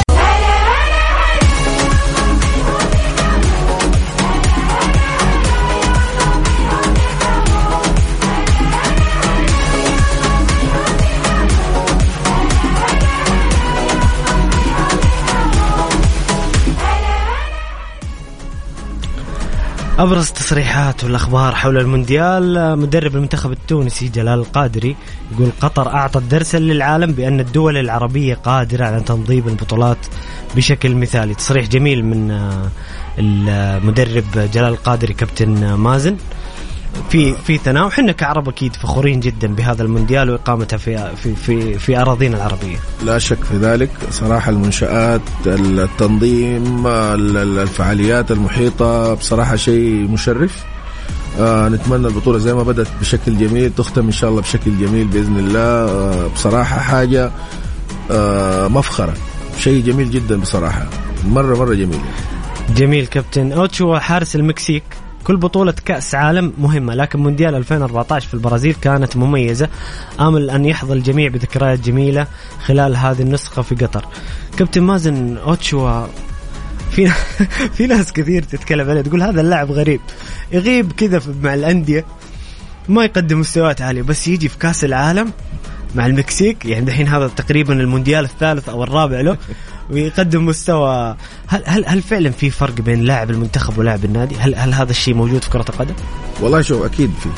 [19.99, 24.97] أبرز التصريحات والأخبار حول المونديال مدرب المنتخب التونسي جلال القادري
[25.33, 29.99] يقول قطر أعطت درسا للعالم بأن الدول العربية قادرة على تنظيم البطولات
[30.57, 31.35] بشكل مثالي.
[31.35, 32.69] تصريح جميل من آه،
[33.19, 36.17] المدرب جلال القادري كابتن مازن.
[37.11, 41.97] في في ثناء وحنا كعرب أكيد فخورين جدا بهذا المونديال وإقامته في في في, في
[42.01, 42.77] أراضينا العربية.
[43.05, 43.91] لا شك في ذلك.
[44.11, 50.65] صراحة المنشآت التنظيم ال- ال- الفعاليات المحيطة بصراحة شيء مشرف.
[51.41, 55.39] آه نتمنى البطولة زي ما بدأت بشكل جميل تختم إن شاء الله بشكل جميل بإذن
[55.39, 55.61] الله.
[55.61, 57.31] آه بصراحة حاجة
[58.11, 59.15] آه مفخرة.
[59.59, 60.87] شيء جميل جدا بصراحة.
[61.29, 62.01] مرة مرة جميل.
[62.77, 63.53] جميل كابتن.
[63.53, 64.83] اوتشوا حارس المكسيك.
[65.25, 69.69] كل بطولة كأس عالم مهمة لكن مونديال 2014 في البرازيل كانت مميزة
[70.21, 72.27] آمل أن يحظى الجميع بذكريات جميلة
[72.65, 74.05] خلال هذه النسخة في قطر.
[74.57, 76.07] كابتن مازن أوتشوا
[76.91, 77.13] في
[77.77, 80.01] في ناس كثير تتكلم عليه تقول هذا اللاعب غريب
[80.53, 82.05] يغيب كذا مع الأندية
[82.89, 85.33] ما يقدم مستويات عالية بس يجي في كأس العالم
[85.95, 89.37] مع المكسيك يعني دحين هذا تقريبا المونديال الثالث أو الرابع له
[89.91, 91.17] ويقدم مستوى
[91.53, 95.15] هل هل هل فعلا في فرق بين لاعب المنتخب ولاعب النادي؟ هل هل هذا الشيء
[95.15, 95.95] موجود في كرة القدم؟
[96.41, 97.29] والله شوف أكيد في.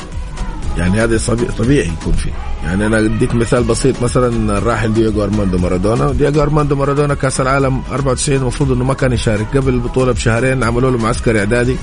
[0.77, 1.19] يعني هذا
[1.57, 2.29] طبيعي يكون في.
[2.63, 6.11] يعني أنا أديك مثال بسيط مثلا الراحل دييغو أرماندو مارادونا.
[6.11, 9.57] دييغو أرماندو مارادونا كأس العالم 94 المفروض إنه ما كان يشارك.
[9.57, 11.75] قبل البطوله بشهرين عملوا له معسكر إعدادي.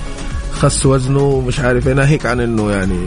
[0.52, 1.94] خس وزنه مش عارف إيه.
[1.94, 3.06] ناهيك عن إنه يعني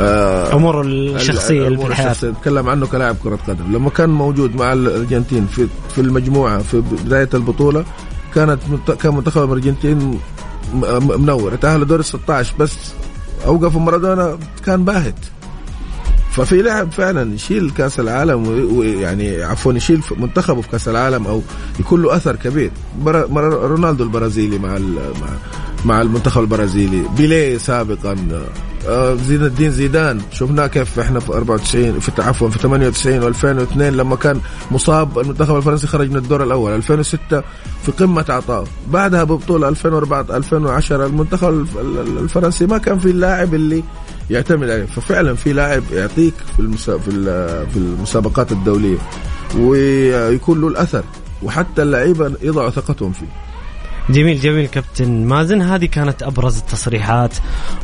[0.00, 2.30] آه اموره الشخصية اللي في الشخصية.
[2.30, 3.72] تكلم عنه كلاعب كرة قدم.
[3.72, 7.84] لما كان موجود مع الأرجنتين في في المجموعة في بداية البطولة
[8.36, 8.60] كانت
[9.02, 9.42] كان منتخب
[10.74, 12.72] م- منور تأهل دور ال 16 بس
[13.46, 15.14] أوقفوا مارادونا كان باهت.
[16.32, 21.42] ففي لاعب فعلا يشيل كأس العالم ويعني عفوا يشيل منتخبه في كأس العالم أو
[21.80, 22.70] يكون له أثر كبير.
[23.06, 24.78] رونالدو البرازيلي مع
[25.84, 28.16] مع المنتخب البرازيلي بيليه سابقا
[29.14, 34.40] زين الدين زيدان شفناه كيف إحنا في 94 في عفوا في 98 و2002 لما كان
[34.70, 37.42] مصاب المنتخب الفرنسي خرج من الدور الأول 2006
[37.86, 43.54] في قمة عطائه بعدها ببطولة 2004 2010 المنتخب الف- ال- الفرنسي ما كان في اللاعب
[43.54, 43.82] اللي
[44.30, 44.84] يعتمد عليه.
[44.86, 48.98] ففعلا في لاعب يعطيك في في المسابقات الدولية
[49.58, 51.02] ويكون له الأثر
[51.42, 53.26] وحتى اللعيبة يضعوا ثقتهم فيه.
[54.10, 55.62] جميل جميل كابتن مازن.
[55.62, 57.34] هذه كانت أبرز التصريحات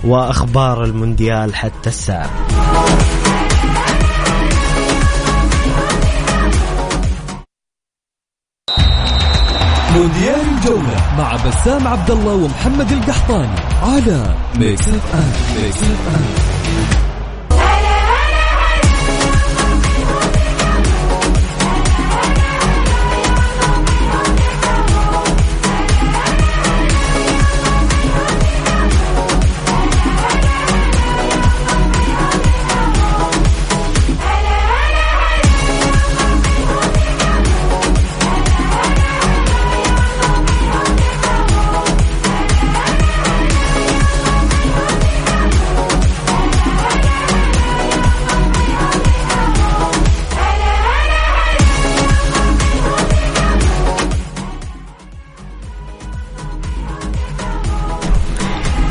[0.04, 2.30] وأخبار المونديال حتى الساعة.
[9.94, 17.01] مونديال الجولة مع بسام عبد الله ومحمد القحطاني على Mix FM Mix F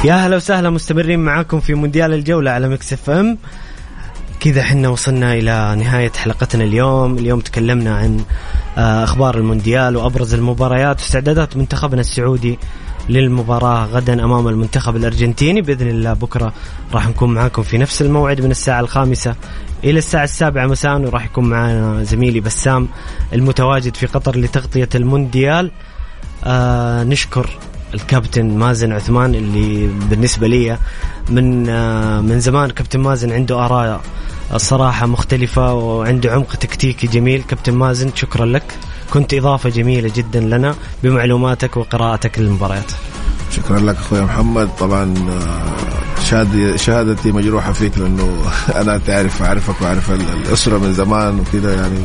[0.04, 3.38] يا هلا وسهلا مستمرين معاكم في مونديال الجولة على Mix FM.
[4.40, 7.18] كذا حنا وصلنا إلى نهاية حلقتنا اليوم.
[7.18, 8.24] اليوم تكلمنا عن
[8.78, 12.60] آه، أخبار المونديال وأبرز المباريات واستعدادات منتخبنا السعودي
[13.10, 15.62] للمباراة غدا أمام المنتخب الأرجنتيني.
[15.62, 16.54] بإذن الله بكرة
[16.94, 19.36] راح نكون معاكم في نفس الموعد من الساعة الخامسة
[19.84, 22.88] إلى الساعة السابعة مساء وراح يكون معنا زميلي بسام
[23.34, 25.72] المتواجد في قطر لتغطية المونديال.
[26.44, 27.50] آه نشكر
[27.94, 30.78] الكابتن مازن عثمان اللي بالنسبة لي
[31.30, 34.02] من آه، من زمان كابتن مازن عنده آراء
[34.54, 37.44] الصراحه مختلفة وعنده عمق تكتيكي جميل.
[37.48, 38.64] كابتن مازن شكرا لك.
[39.14, 42.92] كنت إضافة جميلة جدا لنا بمعلوماتك وقراءتك للمباريات.
[43.56, 44.70] شكرا لك أخوي محمد.
[44.80, 48.42] طبعا آه، شهادتي شهادتي مجروحة فيك لأنه
[48.82, 52.00] أنا تعرف أعرفك وأعرف ال- الأسرة من زمان وكذا يعني.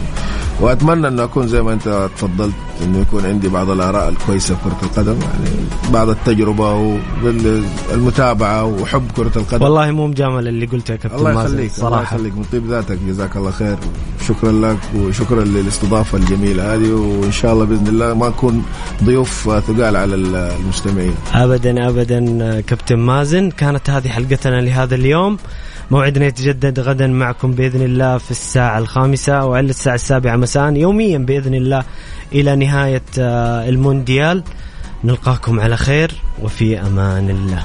[0.60, 2.54] وأتمنى انه أكون زي ما أنت تفضلت
[2.84, 5.50] إنه يكون عندي بعض الآراء الكويسة في كرة القدم يعني
[5.92, 9.62] بعض التجربة والمتابعة وحب كرة القدم.
[9.64, 12.16] والله مو مجامل اللي قلته يا كابتن الله مازن يخليك الله صراحة.
[12.16, 12.36] يخليك.
[12.36, 13.76] من طيب ذاتك جزاك الله خير.
[14.28, 18.64] شكرا لك وشكرا للاستضافة الجميلة هذه وإن شاء الله بإذن الله ما نكون
[19.04, 21.14] ضيوف ثقال على المستمعين.
[21.34, 23.50] ابدا ابدا كابتن مازن.
[23.50, 25.38] كانت هذه حلقتنا لهذا اليوم.
[25.90, 31.54] موعدنا يتجدد غدا معكم بإذن الله في الساعة الخامسة وعلى الساعة السابعة مساء يوميا بإذن
[31.54, 31.82] الله
[32.32, 34.42] إلى نهاية آه، المونديال.
[35.04, 36.10] نلقاكم على خير
[36.42, 37.62] وفي أمان الله.